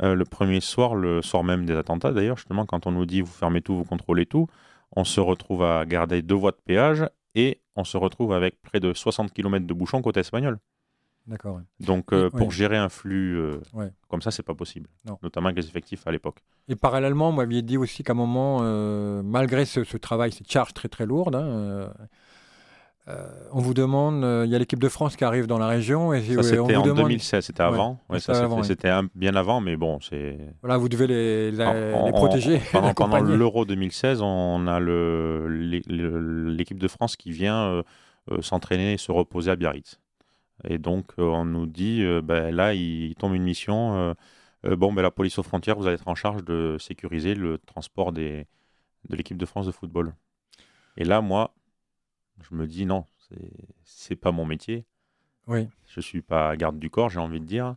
euh, 0.00 0.14
le 0.14 0.24
premier 0.24 0.60
soir, 0.60 0.94
le 0.94 1.20
soir 1.20 1.42
même 1.42 1.66
des 1.66 1.74
attentats 1.74 2.12
d'ailleurs, 2.12 2.36
justement, 2.36 2.64
quand 2.64 2.86
on 2.86 2.92
nous 2.92 3.06
dit 3.06 3.22
vous 3.22 3.32
fermez 3.32 3.60
tout, 3.60 3.74
vous 3.74 3.84
contrôlez 3.84 4.24
tout, 4.24 4.46
on 4.94 5.02
se 5.02 5.18
retrouve 5.18 5.64
à 5.64 5.84
garder 5.84 6.22
deux 6.22 6.36
voies 6.36 6.52
de 6.52 6.60
péage 6.64 7.04
et 7.34 7.60
on 7.74 7.82
se 7.82 7.96
retrouve 7.96 8.34
avec 8.34 8.62
près 8.62 8.78
de 8.78 8.94
60 8.94 9.32
km 9.32 9.66
de 9.66 9.74
bouchons 9.74 10.00
côté 10.00 10.20
espagnol. 10.20 10.60
D'accord. 11.26 11.60
Donc, 11.80 12.12
euh, 12.12 12.30
pour 12.30 12.50
gérer 12.50 12.76
un 12.76 12.88
flux 12.88 13.38
euh, 13.38 13.60
comme 14.08 14.22
ça, 14.22 14.30
c'est 14.30 14.42
pas 14.42 14.54
possible. 14.54 14.88
Notamment 15.22 15.48
avec 15.48 15.58
les 15.58 15.68
effectifs 15.68 16.06
à 16.06 16.10
l'époque. 16.10 16.42
Et 16.68 16.76
parallèlement, 16.76 17.30
vous 17.30 17.36
m'aviez 17.36 17.62
dit 17.62 17.76
aussi 17.76 18.02
qu'à 18.02 18.12
un 18.12 18.16
moment, 18.16 18.60
malgré 19.22 19.64
ce, 19.64 19.96
travail, 19.96 20.32
cette 20.32 20.50
charge 20.50 20.74
très 20.74 20.88
très 20.88 21.06
lourde, 21.06 21.36
hein, 21.36 21.92
euh, 23.08 23.26
on 23.50 23.60
vous 23.60 23.74
demande, 23.74 24.22
euh, 24.22 24.44
il 24.46 24.52
y 24.52 24.54
a 24.54 24.58
l'équipe 24.60 24.78
de 24.78 24.88
France 24.88 25.16
qui 25.16 25.24
arrive 25.24 25.48
dans 25.48 25.58
la 25.58 25.66
région. 25.66 26.12
Et, 26.12 26.22
ça, 26.22 26.42
c'était 26.44 26.76
en 26.76 26.82
2016, 26.82 27.44
c'était 27.44 27.62
avant. 27.62 27.98
c'était 28.62 28.92
bien 29.14 29.34
avant, 29.34 29.60
mais 29.60 29.76
bon, 29.76 29.98
c'est. 30.00 30.38
Voilà, 30.62 30.76
vous 30.76 30.88
devez 30.88 31.08
les, 31.08 31.52
protéger. 32.12 32.60
pendant, 32.94 33.20
l'Euro 33.20 33.64
2016, 33.64 34.20
on 34.22 34.68
a 34.68 34.78
l'équipe 34.78 36.78
de 36.78 36.88
France 36.88 37.16
qui 37.16 37.32
vient 37.32 37.82
euh, 38.30 38.40
s'entraîner 38.40 38.92
et 38.92 38.98
se 38.98 39.10
reposer 39.10 39.50
à 39.50 39.56
Biarritz. 39.56 39.98
Et 40.68 40.78
donc, 40.78 41.12
on 41.18 41.44
nous 41.44 41.66
dit, 41.66 42.04
ben, 42.22 42.54
là, 42.54 42.74
il 42.74 43.14
tombe 43.16 43.34
une 43.34 43.42
mission. 43.42 44.14
bon, 44.64 44.92
ben, 44.92 45.02
la 45.02 45.10
police 45.10 45.38
aux 45.38 45.42
frontières, 45.42 45.76
vous 45.76 45.86
allez 45.86 45.96
être 45.96 46.08
en 46.08 46.14
charge 46.14 46.44
de 46.44 46.76
sécuriser 46.78 47.34
le 47.34 47.58
transport 47.58 48.12
des, 48.12 48.46
de 49.08 49.16
l'équipe 49.16 49.36
de 49.36 49.46
France 49.46 49.66
de 49.66 49.72
football. 49.72 50.14
Et 50.96 51.04
là, 51.04 51.20
moi, 51.20 51.54
je 52.40 52.54
me 52.54 52.66
dis 52.66 52.86
non, 52.86 53.06
c'est 53.84 54.16
pas 54.16 54.32
mon 54.32 54.44
métier. 54.44 54.86
Oui. 55.46 55.68
Je 55.88 56.00
suis 56.00 56.22
pas 56.22 56.56
garde 56.56 56.78
du 56.78 56.90
corps, 56.90 57.10
j'ai 57.10 57.18
envie 57.18 57.40
de 57.40 57.46
dire. 57.46 57.76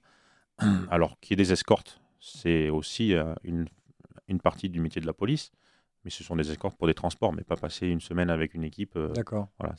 Alors 0.89 1.19
qu'il 1.19 1.31
y 1.31 1.41
ait 1.41 1.43
des 1.43 1.51
escortes, 1.51 1.99
c'est 2.19 2.69
aussi 2.69 3.13
euh, 3.13 3.33
une, 3.43 3.67
une, 4.27 4.39
partie 4.39 4.69
du 4.69 4.79
métier 4.79 5.01
de 5.01 5.05
la 5.05 5.13
police, 5.13 5.51
mais 6.05 6.11
ce 6.11 6.23
sont 6.23 6.35
des 6.35 6.49
escortes 6.51 6.77
pour 6.77 6.87
des 6.87 6.93
transports, 6.93 7.33
mais 7.33 7.43
pas 7.43 7.57
passer 7.57 7.87
une 7.87 7.99
semaine 7.99 8.29
avec 8.29 8.53
une 8.53 8.63
équipe. 8.63 8.93
Euh, 8.95 9.09
D'accord. 9.09 9.49
Voilà. 9.59 9.75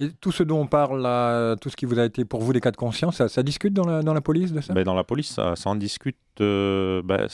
Et 0.00 0.10
tout 0.20 0.32
ce 0.32 0.42
dont 0.42 0.60
on 0.60 0.66
parle, 0.66 1.00
là, 1.02 1.54
tout 1.56 1.70
ce 1.70 1.76
qui 1.76 1.86
vous 1.86 1.98
a 1.98 2.04
été 2.04 2.24
pour 2.24 2.40
vous 2.40 2.52
des 2.52 2.60
cas 2.60 2.72
de 2.72 2.76
conscience, 2.76 3.24
ça, 3.24 3.42
discute 3.42 3.72
dans 3.72 3.86
la, 3.86 4.02
dans 4.02 4.14
la 4.14 4.20
police 4.20 4.52
de 4.52 4.60
ça? 4.60 4.74
Ben, 4.74 4.82
Dans 4.82 4.94
la 4.94 5.04
police, 5.04 5.28
ça, 5.28 5.54
ça 5.54 5.70
en 5.70 5.76
discute. 5.76 6.16
Euh, 6.40 7.02
ben, 7.04 7.28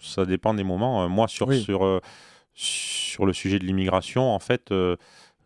ça 0.00 0.24
dépend 0.24 0.54
des 0.54 0.64
moments. 0.64 1.08
Moi, 1.08 1.26
sur, 1.26 1.52
sur, 1.52 2.00
sur 2.54 3.26
le 3.26 3.32
sujet 3.32 3.58
de 3.58 3.64
l'immigration, 3.64 4.22
en 4.22 4.38
fait 4.38 4.70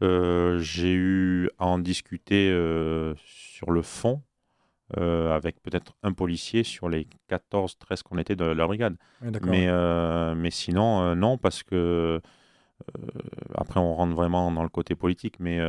euh, 0.03 0.59
j'ai 0.61 0.93
eu 0.93 1.51
à 1.59 1.67
en 1.67 1.79
discuter 1.79 2.51
euh, 2.51 3.15
sur 3.27 3.71
le 3.71 3.83
fond 3.83 4.23
euh, 4.99 5.35
avec 5.35 5.63
peut-être 5.63 5.95
un 6.03 6.13
policier 6.13 6.65
sur 6.65 6.89
les 6.89 7.07
14-13 7.31 8.03
qu'on 8.03 8.19
était 8.19 8.37
de 8.37 8.45
la 8.45 8.67
brigade. 8.67 8.97
mais, 9.43 9.69
mais 10.35 10.51
sinon, 10.51 11.15
non, 11.15 11.39
parce 11.39 11.63
que 11.63 12.21
après, 13.55 13.79
on 13.79 13.95
rentre 13.95 14.15
vraiment 14.15 14.51
dans 14.51 14.63
le 14.63 14.69
côté 14.69 14.95
politique, 14.95 15.37
mais 15.39 15.61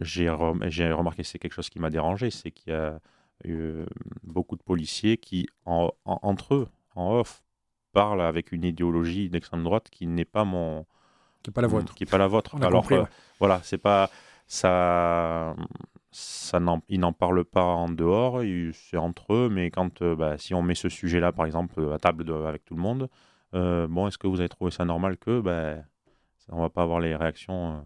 j'ai 0.00 0.28
remarqué 0.28 1.22
c'est 1.22 1.38
quelque 1.38 1.54
chose 1.54 1.70
qui 1.70 1.78
m'a 1.78 1.90
dérangé, 1.90 2.30
c'est 2.30 2.50
qu'il 2.50 2.72
y 2.72 2.76
a 2.76 2.98
eu 3.44 3.84
beaucoup 4.22 4.56
de 4.56 4.62
policiers 4.62 5.16
qui, 5.16 5.46
entre 5.64 6.54
eux, 6.54 6.68
en 6.94 7.18
off, 7.18 7.42
parlent 7.92 8.22
avec 8.22 8.52
une 8.52 8.64
idéologie 8.64 9.30
d'extrême 9.30 9.62
droite 9.62 9.88
qui 9.90 10.06
n'est 10.06 10.26
pas 10.26 10.44
mon, 10.44 10.84
qui 11.46 11.50
n'est 11.50 11.54
pas 11.54 11.62
la 11.62 11.68
vôtre. 11.68 11.94
Qui 11.94 12.04
est 12.04 12.10
pas 12.10 12.18
la 12.18 12.26
vôtre. 12.26 12.56
Alors, 12.60 12.90
euh, 12.90 13.04
voilà, 13.38 13.60
c'est 13.62 13.78
pas 13.78 14.10
ça. 14.46 15.54
Ça 16.18 16.60
ils 16.88 17.00
n'en 17.00 17.12
parlent 17.12 17.44
pas 17.44 17.64
en 17.64 17.90
dehors, 17.90 18.40
c'est 18.72 18.96
entre 18.96 19.34
eux, 19.34 19.48
mais 19.50 19.70
quand, 19.70 20.00
euh, 20.00 20.16
bah, 20.16 20.38
si 20.38 20.54
on 20.54 20.62
met 20.62 20.74
ce 20.74 20.88
sujet-là, 20.88 21.32
par 21.32 21.44
exemple, 21.44 21.92
à 21.92 21.98
table 21.98 22.32
avec 22.46 22.64
tout 22.64 22.74
le 22.74 22.80
monde, 22.80 23.10
euh, 23.54 23.86
bon, 23.86 24.08
est-ce 24.08 24.16
que 24.16 24.26
vous 24.26 24.40
avez 24.40 24.48
trouvé 24.48 24.70
ça 24.70 24.86
normal 24.86 25.18
que, 25.18 25.40
bah, 25.40 25.82
on 26.48 26.62
va 26.62 26.70
pas 26.70 26.82
avoir 26.82 27.00
les 27.00 27.14
réactions 27.14 27.84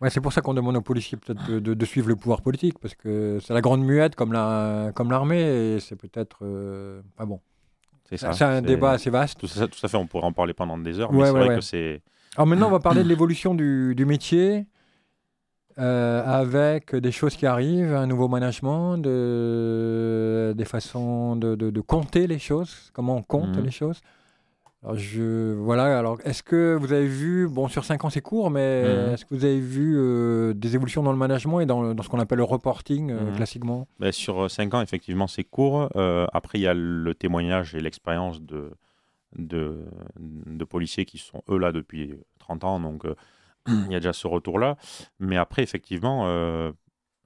Ouais, 0.00 0.08
c'est 0.08 0.22
pour 0.22 0.32
ça 0.32 0.40
qu'on 0.40 0.54
demande 0.54 0.76
aux 0.76 0.80
policiers 0.80 1.18
peut-être 1.18 1.50
de, 1.50 1.84
suivre 1.84 2.08
le 2.08 2.16
pouvoir 2.16 2.40
politique, 2.40 2.78
parce 2.78 2.94
que 2.94 3.38
c'est 3.42 3.52
la 3.52 3.60
grande 3.60 3.84
muette 3.84 4.14
comme 4.14 4.32
la 4.32 4.92
comme 4.94 5.10
l'armée, 5.10 5.74
et 5.74 5.80
c'est 5.80 5.96
peut-être 5.96 6.38
pas 7.16 7.26
bon. 7.26 7.40
C'est 8.10 8.42
un 8.42 8.62
débat 8.62 8.92
assez 8.92 9.10
vaste. 9.10 9.40
Tout, 9.40 9.48
ça, 9.48 9.68
tout 9.68 9.84
à 9.84 9.88
fait, 9.88 9.96
on 9.98 10.06
pourrait 10.06 10.24
en 10.24 10.32
parler 10.32 10.54
pendant 10.54 10.78
des 10.78 10.98
heures, 10.98 11.12
mais 11.12 11.26
c'est 11.26 11.32
vrai 11.32 11.56
que 11.56 11.60
c'est 11.60 12.00
alors 12.38 12.46
maintenant, 12.46 12.68
on 12.68 12.70
va 12.70 12.78
parler 12.78 13.02
de 13.02 13.08
l'évolution 13.08 13.54
du, 13.54 14.04
métier 14.06 14.66
euh, 15.78 16.22
avec 16.24 16.94
des 16.94 17.12
choses 17.12 17.36
qui 17.36 17.46
arrivent, 17.46 17.94
un 17.94 18.06
nouveau 18.06 18.28
management, 18.28 18.98
de, 18.98 20.52
des 20.56 20.64
façons 20.64 21.36
de, 21.36 21.80
compter 21.80 22.26
les 22.26 22.38
choses, 22.38 22.90
comment 22.92 23.16
on 23.16 23.22
compte 23.22 23.56
mhm. 23.56 23.64
les 23.64 23.70
choses. 23.70 24.00
Alors, 24.84 24.96
je, 24.96 25.54
voilà, 25.54 25.98
alors 25.98 26.18
est-ce 26.24 26.42
que 26.42 26.76
vous 26.80 26.92
avez 26.92 27.06
vu, 27.08 27.48
bon 27.48 27.66
sur 27.66 27.84
5 27.84 28.04
ans 28.04 28.10
c'est 28.10 28.20
court, 28.20 28.48
mais 28.50 28.82
Mhm. 28.84 29.12
est-ce 29.12 29.24
que 29.24 29.34
vous 29.34 29.44
avez 29.44 29.58
vu 29.60 29.96
euh, 29.96 30.54
des 30.54 30.76
évolutions 30.76 31.02
dans 31.02 31.10
le 31.10 31.18
management 31.18 31.60
et 31.60 31.66
dans, 31.66 32.00
ce 32.00 32.08
qu'on 32.08 32.20
appelle 32.20 32.38
le 32.38 32.44
reporting 32.44 33.10
euh, 33.10 33.30
Mhm. 33.30 33.36
classiquement? 33.36 33.88
Ben, 33.98 34.12
sur 34.12 34.48
5 34.50 34.74
ans, 34.74 34.80
effectivement, 34.80 35.26
c'est 35.26 35.42
court. 35.44 35.88
Euh, 35.96 36.26
après, 36.32 36.58
il 36.58 36.62
y 36.62 36.68
a 36.68 36.74
le 36.74 37.12
témoignage 37.14 37.74
et 37.74 37.80
l'expérience 37.80 38.40
de, 38.40 38.70
de, 39.36 39.84
de 40.18 40.64
policiers 40.64 41.04
qui 41.04 41.18
sont, 41.18 41.42
eux, 41.50 41.58
là 41.58 41.72
depuis 41.72 42.14
30 42.38 42.62
ans. 42.62 42.78
Donc, 42.78 43.04
il 43.68 43.92
y 43.92 43.94
a 43.94 44.00
déjà 44.00 44.12
ce 44.12 44.26
retour-là. 44.26 44.76
Mais 45.18 45.36
après, 45.36 45.62
effectivement, 45.62 46.24
euh, 46.26 46.72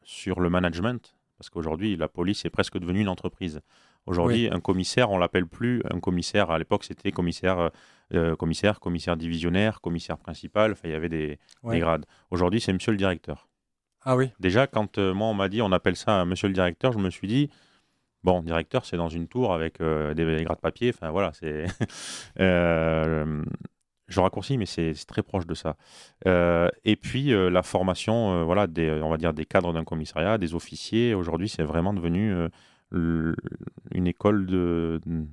sur 0.02 0.40
le 0.40 0.50
management, 0.50 1.14
parce 1.38 1.50
qu'aujourd'hui, 1.50 1.96
la 1.96 2.08
police 2.08 2.44
est 2.44 2.50
presque 2.50 2.78
devenue 2.78 3.00
une 3.00 3.08
entreprise. 3.08 3.60
Aujourd'hui, 4.06 4.48
un 4.50 4.58
commissaire, 4.58 5.10
on 5.12 5.18
l'appelle 5.18 5.46
plus 5.46 5.80
un 5.92 6.00
commissaire. 6.00 6.50
À 6.50 6.58
l'époque, 6.58 6.82
c'était 6.82 7.12
commissaire, 7.12 7.70
euh, 8.14 8.34
commissaire, 8.34 8.80
commissaire 8.80 9.16
divisionnaire, 9.16 9.80
commissaire 9.80 10.18
principal. 10.18 10.72
Enfin, 10.72 10.88
il 10.88 10.90
y 10.90 10.94
avait 10.94 11.08
des, 11.08 11.38
Ouais. 11.62 11.74
des 11.76 11.80
grades. 11.80 12.04
Aujourd'hui, 12.32 12.60
c'est 12.60 12.72
monsieur 12.72 12.90
le 12.90 12.98
directeur. 12.98 13.48
Ah 14.04 14.16
oui, 14.16 14.30
Déjà, 14.40 14.66
quand 14.66 14.98
euh, 14.98 15.14
moi, 15.14 15.28
on 15.28 15.34
m'a 15.34 15.48
dit 15.48 15.62
on 15.62 15.70
appelle 15.70 15.94
ça 15.94 16.24
monsieur 16.24 16.48
le 16.48 16.54
directeur, 16.54 16.90
je 16.92 16.98
me 16.98 17.10
suis 17.10 17.28
dit, 17.28 17.48
bon, 18.24 18.42
directeur, 18.42 18.84
c'est 18.84 18.96
dans 18.96 19.08
une 19.08 19.28
tour 19.28 19.52
avec 19.54 19.80
euh, 19.80 20.14
des, 20.14 20.24
des 20.36 20.42
gras 20.42 20.56
de 20.56 20.60
papier. 20.60 20.90
Enfin, 20.92 21.10
voilà, 21.12 21.32
c'est. 21.34 21.66
Euh, 22.40 23.44
je 24.12 24.20
raccourcis, 24.20 24.58
mais 24.58 24.66
c'est 24.66 24.94
très 25.06 25.22
proche 25.22 25.46
de 25.46 25.54
ça. 25.54 25.76
Euh, 26.26 26.68
et 26.84 26.96
puis, 26.96 27.32
euh, 27.32 27.50
la 27.50 27.62
formation, 27.62 28.32
euh, 28.32 28.44
voilà, 28.44 28.66
des, 28.66 28.90
on 29.02 29.10
va 29.10 29.16
dire 29.16 29.32
des 29.34 29.44
cadres 29.44 29.72
d'un 29.72 29.84
commissariat, 29.84 30.38
des 30.38 30.54
officiers. 30.54 31.14
Aujourd'hui, 31.14 31.48
c'est 31.48 31.62
vraiment 31.64 31.92
devenu 31.94 32.34
le- 32.90 33.34
une 33.92 34.06
école 34.06 34.46
de, 34.46 35.00
de 35.06 35.24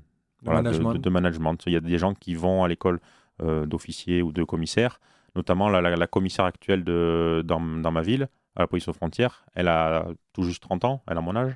voilà, 0.43 0.59
de- 0.61 0.65
management. 0.69 0.93
de- 0.93 0.97
de 0.99 1.09
management. 1.09 1.63
Il 1.67 1.73
y 1.73 1.75
a 1.75 1.81
des 1.81 1.97
gens 1.97 2.13
qui 2.13 2.35
vont 2.35 2.63
à 2.63 2.67
l'école 2.67 2.99
d'officiers 3.41 4.21
ou 4.21 4.31
de 4.33 4.43
commissaires, 4.43 4.99
notamment 5.35 5.69
la, 5.69 5.79
la- 5.81 5.95
la 5.95 6.07
commissaire 6.07 6.45
actuelle 6.45 6.83
de, 6.83 7.41
dans, 7.45 7.59
dans 7.61 7.91
ma 7.91 8.01
ville, 8.01 8.27
à 8.55 8.61
la 8.61 8.67
police 8.67 8.87
aux 8.89 8.93
frontières. 8.93 9.45
Elle 9.55 9.67
a 9.69 10.07
tout 10.33 10.43
juste 10.43 10.61
30 10.63 10.83
ans, 10.85 11.01
elle 11.07 11.17
a 11.17 11.21
mon 11.21 11.35
âge. 11.35 11.55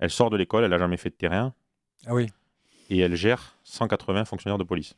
Elle 0.00 0.10
sort 0.10 0.30
de 0.30 0.36
l'école, 0.36 0.64
elle 0.64 0.70
n'a 0.70 0.78
jamais 0.78 0.96
fait 0.96 1.10
de 1.10 1.14
terrain 1.14 1.52
Ah 2.06 2.14
oui, 2.14 2.26
et 2.88 2.98
elle 2.98 3.14
gère 3.14 3.54
180 3.64 4.24
fonctionnaires 4.24 4.58
de 4.58 4.64
police, 4.64 4.96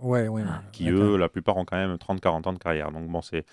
ouais, 0.00 0.28
ouais. 0.28 0.42
qui 0.72 0.84
d'accord. 0.86 1.00
eux, 1.02 1.16
la 1.16 1.28
plupart 1.28 1.56
ont 1.56 1.64
quand 1.64 1.76
même 1.76 1.96
30-40 1.96 2.46
ans 2.48 2.52
de 2.52 2.58
carrière. 2.58 2.90
Donc 2.92 3.08
bon, 3.08 3.22
c'est 3.22 3.44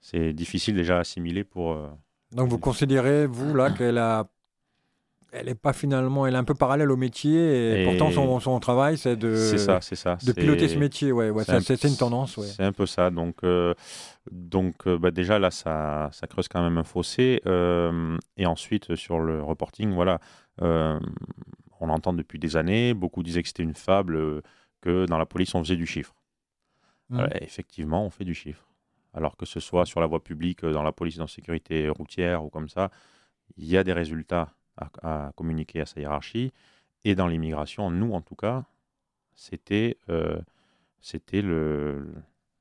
c'est 0.00 0.32
difficile 0.32 0.74
déjà 0.74 0.96
à 0.98 1.00
assimiler 1.00 1.44
pour. 1.44 1.72
euh, 1.72 1.88
Donc 2.32 2.48
vous 2.48 2.58
considérez, 2.58 3.26
vous, 3.26 3.54
là, 3.54 3.70
qu'elle 3.70 3.98
a... 3.98 4.26
Elle 5.36 5.46
n'est 5.46 5.56
pas 5.56 5.72
finalement, 5.72 6.26
elle 6.28 6.34
est 6.34 6.38
un 6.38 6.44
peu 6.44 6.54
parallèle 6.54 6.92
au 6.92 6.96
métier 6.96 7.32
et, 7.32 7.82
Et- 7.82 7.84
pourtant 7.84 8.12
son, 8.12 8.38
son 8.38 8.60
travail 8.60 8.96
c'est 8.96 9.16
de, 9.16 9.34
c'est 9.34 9.58
ça, 9.58 9.80
c'est 9.80 9.96
ça. 9.96 10.16
De 10.24 10.30
piloter 10.30 10.68
ce 10.68 10.78
métier, 10.78 11.10
ouais, 11.10 11.30
ouais, 11.30 11.42
c'est 11.42 11.60
ça, 11.60 11.74
un- 11.74 11.88
une 11.88 11.96
tendance, 11.96 12.36
ouais. 12.36 12.46
C'est 12.46 12.62
un 12.62 12.70
peu 12.70 12.86
ça. 12.86 13.10
Donc, 13.10 13.42
euh, 13.42 13.74
donc 14.30 14.86
euh, 14.86 14.96
bah, 14.96 15.10
déjà 15.10 15.40
là, 15.40 15.50
ça, 15.50 16.08
ça 16.12 16.28
creuse 16.28 16.46
quand 16.46 16.62
même 16.62 16.78
un 16.78 16.84
fossé. 16.84 17.42
Euh, 17.46 18.16
et 18.36 18.46
ensuite, 18.46 18.94
sur 18.94 19.18
le 19.18 19.42
reporting, 19.42 19.92
voilà, 19.92 20.20
on 20.60 21.00
entend 21.90 22.12
depuis 22.12 22.38
des 22.38 22.56
années. 22.56 22.94
Beaucoup 22.94 23.24
disaient 23.24 23.42
que 23.42 23.48
c'était 23.48 23.64
une 23.64 23.74
fable, 23.74 24.40
que 24.84 25.06
dans 25.06 25.18
la 25.18 25.26
police, 25.26 25.54
on 25.54 25.62
faisait 25.64 25.76
du 25.84 25.86
chiffre. 25.86 26.14
Mhm. 27.08 27.20
Euh, 27.20 27.28
effectivement, 27.40 28.04
on 28.04 28.10
fait 28.10 28.24
du 28.24 28.34
chiffre. 28.34 28.66
Alors 29.14 29.36
que 29.36 29.46
ce 29.46 29.60
soit 29.60 29.86
sur 29.86 30.00
la 30.00 30.06
voie 30.06 30.22
publique, 30.22 30.64
euh, 30.64 30.72
dans 30.72 30.82
la 30.82 30.92
police, 30.92 31.16
dans 31.16 31.24
la 31.24 31.36
sécurité 31.38 31.88
routière 31.88 32.44
ou 32.44 32.50
comme 32.50 32.68
ça, 32.68 32.90
il 33.56 33.66
y 33.66 33.76
a 33.76 33.84
des 33.84 33.92
résultats 33.92 34.46
à, 34.76 34.86
à 35.02 35.32
communiquer 35.32 35.80
à 35.80 35.86
sa 35.86 36.00
hiérarchie. 36.00 36.52
Et 37.04 37.14
dans 37.14 37.28
l'immigration, 37.28 37.90
nous 37.90 38.12
en 38.12 38.22
tout 38.22 38.34
cas, 38.34 38.64
c'était 39.34 39.98
euh, 40.08 40.38
c'était 41.00 41.42
le 41.42 42.06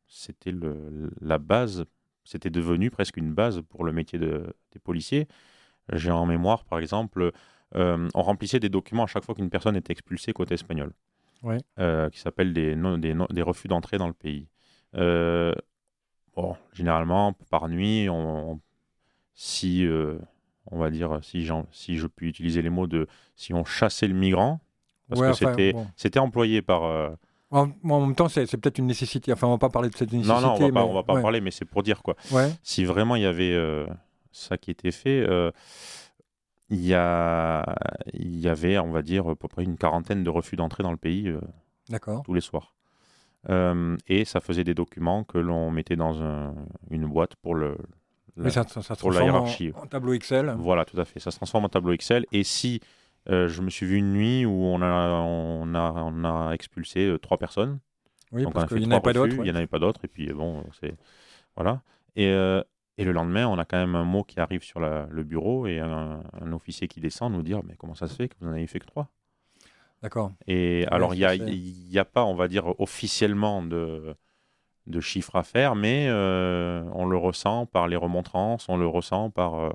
c'était 0.07 0.51
le, 0.51 1.11
la 1.21 1.39
base, 1.39 1.85
c'était 2.23 2.51
devenu 2.51 2.91
presque 2.91 3.17
une 3.17 3.33
base 3.33 3.61
pour 3.69 3.83
le 3.83 3.91
métier 3.91 4.19
de, 4.19 4.55
des 4.71 4.79
policiers. 4.79 5.27
J'ai 5.91 6.11
en 6.11 6.25
mémoire, 6.25 6.63
par 6.65 6.79
exemple, 6.79 7.31
euh, 7.75 8.09
on 8.13 8.21
remplissait 8.21 8.59
des 8.59 8.69
documents 8.69 9.03
à 9.03 9.07
chaque 9.07 9.25
fois 9.25 9.35
qu'une 9.35 9.49
personne 9.49 9.75
était 9.75 9.93
expulsée 9.93 10.33
côté 10.33 10.53
espagnol, 10.53 10.93
Ouais. 11.43 11.59
euh, 11.79 12.09
qui 12.09 12.19
s'appellent 12.19 12.53
des, 12.53 12.75
des, 12.97 13.15
des 13.29 13.41
refus 13.41 13.67
d'entrée 13.67 13.97
dans 13.97 14.07
le 14.07 14.13
pays. 14.13 14.47
Euh, 14.95 15.53
bon, 16.35 16.55
généralement, 16.73 17.33
par 17.51 17.67
nuit, 17.69 18.07
on, 18.09 18.59
si, 19.33 19.85
euh, 19.85 20.17
on 20.71 20.77
va 20.79 20.89
dire, 20.89 21.19
si, 21.21 21.47
si 21.71 21.97
je 21.97 22.07
puis 22.07 22.29
utiliser 22.29 22.61
les 22.61 22.69
mots 22.69 22.87
de 22.87 23.07
si 23.35 23.53
on 23.53 23.65
chassait 23.65 24.07
le 24.07 24.13
migrant, 24.13 24.59
parce 25.09 25.21
Ouais, 25.21 25.27
que 25.27 25.31
enfin, 25.33 25.49
c'était 25.51 25.73
bon. 25.73 25.87
c'était 25.95 26.19
employé 26.19 26.61
par. 26.61 26.83
euh, 26.85 27.09
En, 27.51 27.69
en 27.89 28.01
même 28.01 28.15
temps, 28.15 28.29
c'est 28.29 28.45
c'est 28.45 28.57
peut-être 28.57 28.77
une 28.77 28.87
nécessité. 28.87 29.33
Enfin, 29.33 29.47
on 29.47 29.51
va 29.51 29.57
pas 29.57 29.69
parler 29.69 29.89
de 29.89 29.95
cette 29.95 30.11
nécessité. 30.11 30.33
non, 30.33 30.41
non, 30.41 30.55
on 30.55 30.59
va 30.59 30.71
pas, 30.71 30.85
on 30.85 30.93
va 30.93 31.03
pas 31.03 31.13
ouais. 31.15 31.21
parler, 31.21 31.41
mais 31.41 31.51
c'est 31.51 31.65
pour 31.65 31.83
dire 31.83 32.01
quoi. 32.01 32.15
Si 32.63 32.85
vraiment 32.85 33.15
il 33.15 33.23
y 33.23 33.25
avait 33.27 33.53
euh, 33.53 33.85
ça 34.31 34.57
qui 34.57 34.71
était 34.71 34.91
fait, 34.91 35.19
euh, 35.27 35.51
il 36.73 36.85
y, 36.85 36.93
a, 36.93 37.75
il 38.13 38.39
y 38.39 38.47
avait, 38.47 38.77
on 38.79 38.91
va 38.91 39.01
dire, 39.01 39.27
à 39.27 39.35
peu 39.35 39.47
près 39.47 39.63
une 39.63 39.77
quarantaine 39.77 40.23
de 40.23 40.29
refus 40.29 40.55
d'entrée 40.55 40.83
dans 40.83 40.91
le 40.91 40.97
pays 40.97 41.27
euh, 41.29 41.39
tous 42.25 42.33
les 42.33 42.41
soirs. 42.41 42.73
Euh, 43.49 43.97
et 44.07 44.23
ça 44.25 44.39
faisait 44.39 44.63
des 44.63 44.73
documents 44.73 45.23
que 45.23 45.37
l'on 45.37 45.69
mettait 45.69 45.95
dans 45.97 46.21
un- 46.21 46.55
une 46.89 47.05
boîte 47.05 47.35
pour 47.35 47.55
le. 47.55 47.77
la- 48.37 48.49
ça, 48.49 48.63
ça, 48.67 48.81
ça 48.81 48.95
se 48.95 49.01
pour 49.01 49.11
la 49.11 49.19
transforme 49.19 49.35
en- 49.35 49.45
hiérarchie. 49.45 49.71
En, 49.75 49.85
tableau 49.85 50.13
Excel. 50.13 50.55
Voilà, 50.57 50.85
tout 50.85 50.99
à 50.99 51.05
fait. 51.05 51.19
Ça 51.19 51.29
se 51.31 51.35
transforme 51.37 51.65
en 51.65 51.69
tableau 51.69 51.91
Excel. 51.93 52.25
Et 52.31 52.43
si 52.43 52.79
euh, 53.29 53.47
je 53.49 53.61
me 53.61 53.69
suis 53.69 53.85
vu 53.85 53.97
une 53.97 54.13
nuit 54.13 54.45
où 54.45 54.51
on 54.51 54.81
a, 54.81 55.09
on 55.25 55.75
a, 55.75 55.91
on 56.05 56.23
a 56.23 56.51
expulsé 56.53 57.15
trois 57.21 57.37
personnes, 57.37 57.79
Oui, 58.31 58.43
donc 58.43 58.53
parce 58.53 58.67
qu'il 58.69 58.79
n'y 58.79 58.85
en 58.87 58.91
avait 58.91 59.01
pas 59.01 59.13
d'autres. 59.13 59.35
il 59.35 59.41
n'y 59.43 59.51
en 59.51 59.55
avait 59.55 59.67
pas 59.67 59.79
d'autres. 59.79 59.99
Et 60.05 60.07
puis 60.07 60.31
bon, 60.33 60.63
c'est 60.79 60.95
voilà. 61.55 61.81
Et, 62.15 62.27
euh, 62.29 62.61
et 62.97 63.03
le 63.05 63.11
lendemain, 63.11 63.47
on 63.47 63.57
a 63.59 63.65
quand 63.65 63.77
même 63.77 63.95
un 63.95 64.03
mot 64.05 64.23
qui 64.23 64.39
arrive 64.39 64.63
sur 64.63 64.79
la- 64.79 65.07
le 65.09 65.23
bureau 65.23 65.67
et 65.67 65.79
un, 65.79 66.23
un 66.41 66.51
officier 66.53 66.87
qui 66.87 66.99
descend 67.01 67.33
nous 67.33 67.43
dire 67.43 67.61
mais 67.63 67.75
comment 67.77 67.95
ça 67.95 68.07
se 68.07 68.15
fait 68.15 68.29
que 68.29 68.35
vous 68.39 68.47
n'en 68.47 68.53
avez 68.53 68.67
fait 68.67 68.79
que 68.79 68.85
trois? 68.87 69.09
D'accord. 70.01 70.33
Et 70.47 70.85
alors 70.91 71.13
il 71.13 71.19
n'y 71.19 71.25
a, 71.25 71.35
y 71.35 71.99
a 71.99 72.05
pas, 72.05 72.23
on 72.25 72.35
va 72.35 72.47
dire 72.47 72.79
officiellement 72.79 73.63
de 73.63 74.15
de 74.87 74.99
chiffres 75.01 75.35
à 75.37 75.43
faire, 75.43 75.75
mais 75.75 76.07
euh, 76.09 76.83
on 76.93 77.05
le 77.05 77.17
ressent 77.17 77.65
par 77.67 77.87
les 77.87 77.95
remontrances, 77.95 78.67
on 78.69 78.77
le 78.77 78.87
ressent 78.87 79.29
par. 79.29 79.55
euh, 79.55 79.69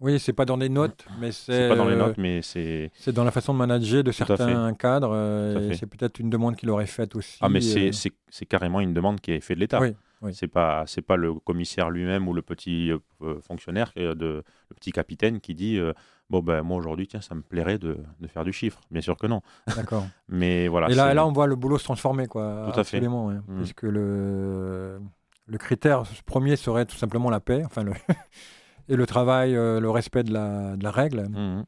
Oui, 0.00 0.18
c'est 0.18 0.32
pas 0.32 0.44
dans 0.44 0.56
les 0.56 0.68
notes, 0.68 1.06
mais 1.20 1.30
c'est. 1.32 1.52
c'est 1.52 1.68
pas 1.68 1.76
dans 1.76 1.88
les 1.88 1.94
euh, 1.94 1.98
notes, 2.08 2.18
mais 2.18 2.42
c'est. 2.42 2.90
C'est 2.98 3.12
dans 3.12 3.24
la 3.24 3.30
façon 3.30 3.54
de 3.54 3.58
manager 3.58 4.02
de 4.04 4.12
certains 4.12 4.74
cadres. 4.74 5.12
euh, 5.14 5.72
c'est 5.72 5.86
peut-être 5.86 6.18
une 6.18 6.28
demande 6.28 6.56
qu'il 6.56 6.70
aurait 6.70 6.86
faite 6.86 7.14
aussi. 7.16 7.38
Ah, 7.40 7.48
mais 7.48 7.60
c'est 7.60 7.88
euh, 7.88 7.92
c'est 8.30 8.46
carrément 8.46 8.80
une 8.80 8.94
demande 8.94 9.20
qui 9.20 9.32
est 9.32 9.40
faite 9.40 9.56
de 9.56 9.60
l'État. 9.60 9.80
Oui, 9.80 9.94
oui. 10.22 10.34
C'est 10.34 10.48
pas 10.48 10.84
c'est 10.86 11.02
pas 11.02 11.16
le 11.16 11.34
commissaire 11.34 11.90
lui-même 11.90 12.28
ou 12.28 12.32
le 12.32 12.42
petit 12.42 12.90
euh, 12.90 12.98
euh, 13.22 13.40
fonctionnaire, 13.40 13.92
euh, 13.96 14.14
de, 14.14 14.42
le 14.70 14.74
petit 14.74 14.92
capitaine 14.92 15.40
qui 15.40 15.54
dit 15.54 15.78
euh, 15.78 15.92
bon 16.30 16.40
ben 16.40 16.62
moi 16.62 16.76
aujourd'hui 16.78 17.06
tiens 17.06 17.20
ça 17.20 17.34
me 17.34 17.42
plairait 17.42 17.78
de, 17.78 17.98
de 18.20 18.26
faire 18.28 18.44
du 18.44 18.52
chiffre. 18.52 18.80
Bien 18.90 19.00
sûr 19.02 19.16
que 19.16 19.26
non. 19.26 19.40
D'accord. 19.76 20.06
Mais 20.28 20.68
voilà. 20.68 20.88
et 20.90 20.94
là, 20.94 21.12
là, 21.14 21.26
on 21.26 21.32
voit 21.32 21.46
le 21.46 21.56
boulot 21.56 21.78
se 21.78 21.84
transformer, 21.84 22.26
quoi. 22.26 22.70
Tout 22.72 22.80
à 22.80 22.84
fait. 22.84 23.06
Ouais. 23.06 23.34
Puisque 23.58 23.82
le, 23.82 25.00
le 25.46 25.58
critère 25.58 26.04
premier 26.24 26.56
serait 26.56 26.86
tout 26.86 26.96
simplement 26.96 27.28
la 27.30 27.40
paix, 27.40 27.62
enfin 27.64 27.82
le 27.82 27.92
et 28.88 28.96
le 28.96 29.06
travail, 29.06 29.52
le 29.52 29.90
respect 29.90 30.22
de 30.24 30.32
la, 30.32 30.76
de 30.76 30.82
la 30.84 30.90
règle. 30.90 31.28
Mhm, 31.28 31.64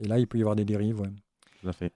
Et 0.00 0.08
là, 0.08 0.18
il 0.18 0.26
peut 0.26 0.38
y 0.38 0.42
avoir 0.42 0.56
des 0.56 0.64
dérives. 0.64 1.00
ouais. 1.00 1.10
tout 1.60 1.68
à 1.68 1.72
fait. 1.72 1.92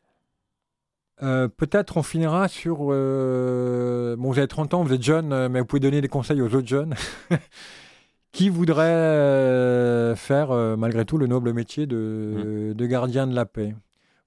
Euh, 1.23 1.49
Peut-être 1.49 1.97
on 1.97 2.03
finira 2.03 2.49
sur. 2.49 2.79
euh, 2.91 4.17
Bon, 4.17 4.31
vous 4.31 4.39
avez 4.39 4.49
30 4.49 4.75
ans, 4.75 4.83
vous 4.85 4.93
êtes 4.93 5.03
jeune, 5.03 5.33
euh, 5.33 5.49
mais 5.49 5.61
vous 5.61 5.67
pouvez 5.67 5.81
donner 5.81 6.01
des 6.01 6.09
conseils 6.09 6.41
aux 6.41 6.55
autres 6.55 6.67
jeunes 6.69 6.95
qui 8.33 8.49
voudraient 8.51 8.85
euh, 8.87 10.15
faire, 10.17 10.53
malgré 10.77 11.05
tout, 11.05 11.19
le 11.19 11.27
noble 11.27 11.53
métier 11.53 11.85
Mm. 11.85 11.89
de, 11.89 12.73
de 12.77 12.87
gardien 12.87 13.27
de 13.27 13.35
la 13.35 13.47
paix? 13.47 13.75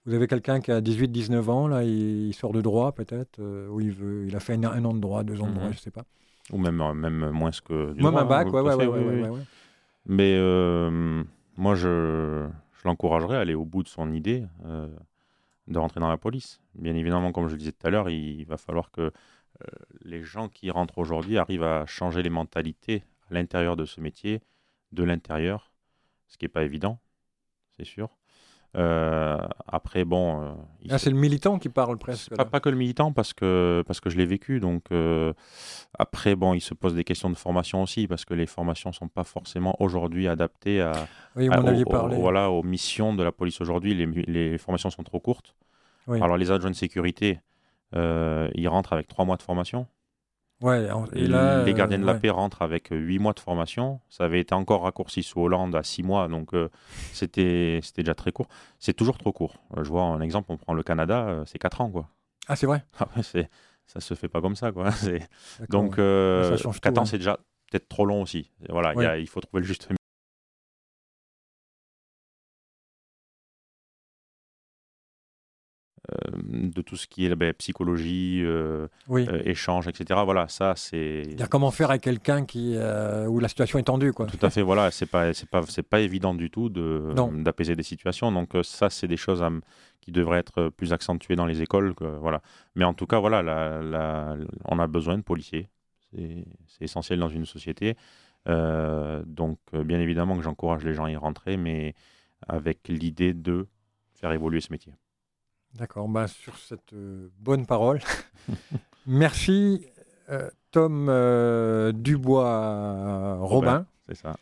Vous 0.06 0.14
avez 0.16 0.26
quelqu'un 0.28 0.60
qui 0.62 0.72
a 0.72 0.82
18-19 0.82 1.50
ans, 1.50 1.68
là, 1.68 1.84
il, 1.84 2.28
il 2.28 2.34
sort 2.34 2.54
de 2.54 2.62
droit 2.62 2.92
peut-être, 2.92 3.40
ou 3.70 3.80
il, 3.82 3.92
veut, 3.92 4.26
il 4.28 4.36
a 4.36 4.40
fait 4.40 4.54
un, 4.56 4.64
un 4.64 4.84
an 4.86 4.94
de 4.94 5.00
droit, 5.00 5.24
deux 5.24 5.40
ans 5.42 5.48
de 5.48 5.54
droit, 5.54 5.68
Mhm. 5.68 5.74
je 5.74 5.80
sais 5.80 5.92
pas. 5.92 6.04
Ou 6.52 6.58
même 6.58 6.82
même 6.96 7.30
moins 7.30 7.52
que 7.52 7.94
du 7.94 8.02
Même 8.02 8.12
droit, 8.12 8.22
un 8.24 8.26
bac, 8.26 8.52
ouais, 8.52 8.62
ouais, 8.62 8.74
ouais, 8.76 8.88
oui, 8.88 9.30
ouais. 9.30 9.30
Mais 10.08 10.38
moi, 11.56 11.76
je, 11.76 12.48
je 12.74 12.82
l'encouragerais 12.88 13.38
à 13.38 13.42
aller 13.42 13.54
au 13.54 13.64
bout 13.64 13.84
de 13.84 13.88
son 13.88 14.12
idée 14.12 14.44
de 15.72 15.80
rentrer 15.80 16.00
dans 16.00 16.10
la 16.10 16.18
police. 16.18 16.62
Bien 16.76 16.96
évidemment, 16.96 17.32
comme 17.32 17.48
je 17.48 17.56
disais 17.56 17.72
tout 17.72 17.88
à 17.88 17.90
l'heure, 17.90 18.10
il 18.10 18.46
va 18.46 18.58
falloir 18.58 18.92
que 18.92 19.02
euh, 19.02 19.12
les 20.02 20.24
gens 20.24 20.50
qui 20.50 20.70
rentrent 20.72 20.98
aujourd'hui 20.98 21.38
arrivent 21.38 21.64
à 21.64 21.86
changer 21.86 22.22
les 22.24 22.30
mentalités 22.30 23.04
à 23.30 23.34
l'intérieur 23.34 23.76
de 23.76 23.86
ce 23.86 24.02
métier, 24.02 24.42
de 24.92 25.04
l'intérieur, 25.04 25.72
ce 26.28 26.38
qui 26.38 26.46
n'est 26.46 26.50
pas 26.50 26.64
évident, 26.64 27.00
c'est 27.78 27.86
sûr. 27.86 28.10
Euh, 28.78 29.38
après, 29.68 30.06
bon, 30.06 30.42
euh, 30.42 30.52
il 30.82 30.94
Ah, 30.94 30.98
c'est 30.98 31.10
le 31.10 31.18
militant 31.18 31.60
qui 31.60 31.68
parle 31.68 31.98
presque. 31.98 32.34
pas, 32.36 32.60
que 32.62 32.70
le 32.70 32.78
militant 32.78 33.12
parce 33.12 33.34
que, 33.34 33.84
parce 33.86 34.00
que 34.00 34.10
je 34.10 34.18
l'ai 34.18 34.26
vécu. 34.26 34.60
Donc 34.62 34.84
euh, 34.92 35.34
après, 36.00 36.36
bon, 36.36 36.54
il 36.54 36.62
se 36.62 36.74
pose 36.74 36.96
des 36.96 37.04
questions 37.04 37.30
de 37.30 37.36
formation 37.36 37.82
aussi 37.84 38.08
parce 38.08 38.24
que 38.24 38.34
les 38.34 38.46
formations 38.46 38.92
sont 38.94 39.10
pas 39.10 39.26
forcément 39.26 39.76
aujourd'hui 39.82 40.28
adaptées 40.30 40.80
à, 40.82 40.94
Oui, 41.36 41.50
parlé. 41.50 41.84
voilà, 42.16 42.50
aux 42.50 42.64
missions 42.64 43.14
de 43.14 43.24
la 43.24 43.32
police 43.34 43.60
aujourd'hui. 43.60 43.94
Les, 43.94 44.06
les 44.06 44.58
formations 44.58 44.90
sont 44.90 45.04
trop 45.04 45.20
courtes. 45.20 45.54
Oui. 46.08 46.22
Alors 46.22 46.38
les 46.38 46.50
adjoints 46.52 46.72
de 46.72 46.76
sécurité, 46.76 47.40
ils 47.94 48.68
rentrent 48.70 48.94
avec 48.94 49.08
trois 49.08 49.26
mois 49.26 49.36
de 49.38 49.42
formation. 49.44 49.86
Ouais, 50.62 50.88
et 51.14 51.28
là, 51.28 51.64
les 51.64 51.74
gardiens 51.74 52.00
de 52.00 52.06
la 52.06 52.14
paix 52.14 52.30
rentrent 52.30 52.62
avec 52.62 52.90
8 52.92 53.20
mois 53.20 53.34
de 53.34 53.40
formation. 53.40 54.00
Ça 54.10 54.26
avait 54.26 54.40
été 54.40 54.54
encore 54.54 54.84
raccourci 54.84 55.24
sous 55.24 55.42
Hollande 55.42 55.76
à 55.76 55.84
6 55.84 56.04
mois, 56.04 56.28
donc 56.28 56.52
c'était 57.14 57.80
c'était 57.82 58.04
déjà 58.04 58.14
très 58.14 58.32
court. 58.32 58.48
C'est 58.80 58.94
toujours 58.94 59.18
trop 59.18 59.32
court. 59.32 59.56
je 59.76 59.90
vois 59.90 60.04
un 60.04 60.22
exemple, 60.22 60.52
on 60.52 60.58
prend 60.58 60.74
le 60.74 60.84
Canada, 60.84 61.44
c'est 61.46 61.60
4 61.60 61.82
ans. 61.82 61.90
Quoi. 61.90 62.08
Ah, 62.48 62.56
c'est 62.56 62.68
vrai 62.68 62.84
ah, 63.00 63.08
c'est, 63.24 63.50
Ça 63.88 64.00
se 64.00 64.14
fait 64.14 64.28
pas 64.30 64.42
comme 64.42 64.56
ça. 64.56 64.72
Quoi. 64.72 64.90
Donc, 65.70 65.96
4 65.96 66.98
ans, 66.98 67.06
c'est 67.06 67.18
déjà 67.18 67.38
peut-être 67.72 67.88
trop 67.90 68.06
long 68.06 68.22
aussi. 68.22 68.52
Voilà, 68.70 69.18
il 69.18 69.28
faut 69.28 69.42
trouver 69.42 69.62
le 69.62 69.68
juste 69.68 69.90
de 76.44 76.82
tout 76.82 76.96
ce 76.96 77.08
qui 77.08 77.26
est 77.26 77.36
ben, 77.36 77.54
psychologie, 77.54 78.42
euh, 78.44 78.88
euh, 79.10 79.42
échange, 79.46 79.88
etc. 79.88 80.20
Voilà, 80.24 80.48
ça 80.48 80.74
c'est. 80.76 81.36
Comment 81.50 81.72
faire 81.72 81.92
avec 81.92 82.02
quelqu'un 82.02 82.46
qui 82.46 82.76
où 83.28 83.40
la 83.40 83.48
situation 83.48 83.80
est 83.80 83.84
tendue, 83.84 84.12
quoi. 84.14 84.26
Tout 84.26 84.44
à 84.44 84.50
fait. 84.50 84.62
Voilà, 84.62 84.92
c'est 84.92 85.06
pas 85.06 85.34
c'est 85.34 85.50
pas 85.50 85.62
c'est 85.68 85.88
pas 85.88 86.00
évident 86.00 86.34
du 86.34 86.50
tout 86.50 86.70
de 86.70 87.14
d'apaiser 87.44 87.76
des 87.76 87.84
situations. 87.84 88.32
Donc 88.32 88.50
ça, 88.64 88.90
c'est 88.90 89.08
des 89.08 89.18
choses 89.18 89.44
qui 90.02 90.12
devraient 90.12 90.40
être 90.40 90.70
plus 90.70 90.94
accentuées 90.94 91.36
dans 91.36 91.46
les 91.46 91.62
écoles. 91.62 91.94
Que, 91.94 92.06
voilà. 92.06 92.42
Mais 92.76 92.86
en 92.86 92.94
tout 92.94 93.06
cas, 93.06 93.20
voilà, 93.20 93.44
la, 93.44 94.36
on 94.66 94.80
a 94.80 94.88
besoin 94.88 95.18
de 95.18 95.24
policiers. 95.24 95.70
C'est 96.14 96.46
essentiel 96.82 97.20
dans 97.20 97.30
une 97.30 97.46
société. 97.46 97.96
donc, 98.48 99.60
bien 99.72 100.00
évidemment 100.00 100.36
que 100.36 100.44
j'encourage 100.44 100.84
les 100.84 100.94
gens 100.94 101.06
à 101.06 101.12
y 101.12 101.16
rentrer, 101.16 101.58
mais 101.58 101.94
avec 102.48 102.88
l'idée 102.88 103.34
de 103.34 103.68
faire 104.16 104.32
évoluer 104.32 104.62
ce 104.62 104.72
métier. 104.72 104.94
D'accord, 105.76 106.08
bah, 106.08 106.28
sur 106.28 106.58
cette 106.58 106.94
euh, 106.94 107.30
bonne 107.40 107.66
parole, 107.66 108.00
merci 109.08 109.86
euh, 110.30 110.50
Tom 110.72 111.08
euh, 111.10 111.92
Dubois-Robin. 111.94 113.86
C'est 114.08 114.18
ça. 114.18 114.36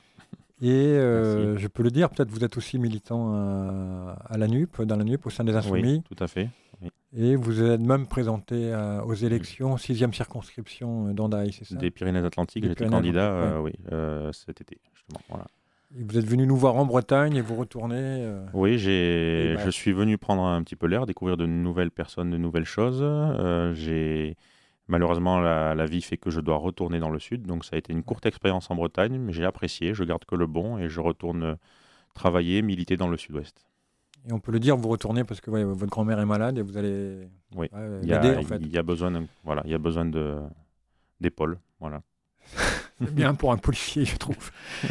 Et 0.62 0.96
je 0.96 1.68
peux 1.68 1.84
le 1.84 1.92
dire, 1.92 2.10
peut-être 2.10 2.30
vous 2.30 2.44
êtes 2.44 2.58
aussi 2.58 2.80
militant 2.80 3.34
à, 3.34 4.38
la 4.38 4.48
NUP, 4.48 4.82
dans 4.82 4.98
la 4.98 5.06
NUP, 5.06 5.26
au 5.26 5.30
sein 5.30 5.46
des 5.46 5.56
Insoumis. 5.56 5.82
Oui, 5.82 6.02
tout 6.14 6.22
à 6.22 6.28
fait. 6.28 6.50
Et 7.16 7.38
vous 7.38 7.64
êtes 7.64 7.80
même 7.80 8.08
présenté 8.08 8.76
aux 9.06 9.14
élections, 9.14 9.78
sixième 9.78 10.14
circonscription 10.14 11.14
d'Andaï, 11.14 11.54
c'est 11.54 11.64
ça? 11.64 11.76
Des 11.76 11.92
Pyrénées-Atlantiques, 11.92 12.66
j'étais 12.66 12.88
candidat 12.88 13.62
oui, 13.62 13.72
cet 14.34 14.60
été, 14.60 14.80
justement. 14.94 15.22
Voilà 15.30 15.46
vous 15.92 16.18
êtes 16.18 16.26
venu 16.26 16.46
nous 16.46 16.56
voir 16.56 16.76
en 16.76 16.86
Bretagne 16.86 17.36
et 17.36 17.42
vous 17.42 17.56
retournez. 17.56 17.96
Euh, 17.98 18.46
oui, 18.54 18.78
j'ai, 18.78 19.56
bah, 19.56 19.66
je 19.66 19.72
suis 19.72 19.92
venu 19.92 20.18
prendre 20.18 20.44
un 20.44 20.62
petit 20.64 20.76
peu 20.76 20.88
l'air, 20.88 21.06
découvrir 21.06 21.36
de 21.36 21.46
nouvelles 21.46 21.92
personnes, 21.92 22.30
de 22.30 22.38
nouvelles 22.38 22.66
choses. 22.66 23.00
Euh, 23.02 23.74
j'ai 23.74 24.38
malheureusement 24.88 25.40
la, 25.40 25.86
vie 25.86 26.02
fait 26.02 26.18
que 26.18 26.30
je 26.30 26.42
dois 26.42 26.58
retourner 26.58 27.00
dans 27.00 27.10
le 27.10 27.20
sud, 27.20 27.44
donc 27.44 27.66
ça 27.66 27.76
a 27.76 27.80
été 27.80 27.92
une 27.92 28.04
courte 28.04 28.26
expérience 28.26 28.70
en 28.70 28.76
Bretagne, 28.76 29.18
mais 29.18 29.34
j'ai 29.34 29.46
apprécié. 29.46 29.94
Je 29.94 30.04
garde 30.04 30.26
que 30.26 30.36
le 30.36 30.46
bon 30.46 30.78
et 30.78 30.90
je 30.90 31.00
retourne 31.00 31.58
travailler, 32.14 32.62
militer 32.62 32.96
dans 32.96 33.08
le 33.08 33.18
sud-ouest. 33.18 33.66
Et 34.28 34.34
on 34.34 34.40
peut 34.40 34.52
le 34.52 34.60
dire, 34.60 34.76
vous 34.76 34.90
retournez 34.90 35.24
parce 35.24 35.42
que 35.42 35.50
votre 35.50 35.90
grand-mère 35.90 36.20
est 36.20 36.26
malade 36.26 36.58
et 36.58 36.62
vous 36.62 36.78
allez 36.78 37.28
oui. 37.56 37.68
l'aider 38.04 38.36
en 38.36 38.44
fait. 38.44 38.58
Il 38.62 38.72
y 38.72 38.78
a 38.78 38.84
besoin, 38.84 39.12
de, 39.12 39.22
voilà, 39.44 39.64
il 39.66 39.72
y 39.72 39.76
a 39.76 39.80
besoin 39.80 40.06
de 40.06 40.38
d'épaules, 41.20 41.58
voilà. 41.80 42.02
C'est 43.00 43.14
bien 43.14 43.34
pour 43.34 43.52
un 43.52 43.58
policier, 43.58 44.06
je 44.06 44.18
trouve. 44.18 44.52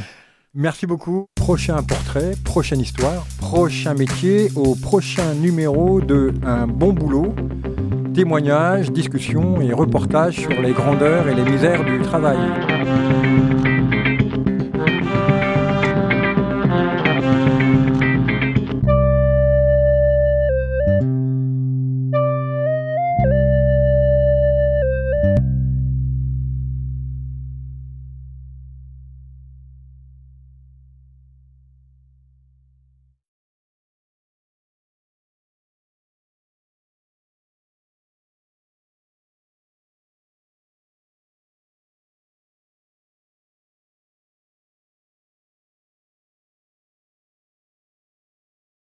Merci 0.54 0.87
beaucoup. 0.87 1.26
Prochain 1.34 1.82
portrait, 1.82 2.32
prochaine 2.44 2.80
histoire, 2.80 3.26
prochain 3.38 3.94
métier, 3.94 4.48
au 4.56 4.74
prochain 4.74 5.34
numéro 5.34 6.00
de 6.00 6.32
Un 6.44 6.66
bon 6.66 6.92
boulot. 6.92 7.34
Témoignages, 8.14 8.90
discussions 8.90 9.61
et 9.61 9.72
reportages 9.72 10.37
sur 10.37 10.61
les 10.61 10.72
grandeurs 10.72 11.28
et 11.28 11.34
les 11.34 11.44
misères 11.44 11.84
du 11.84 12.00
travail. 12.00 12.38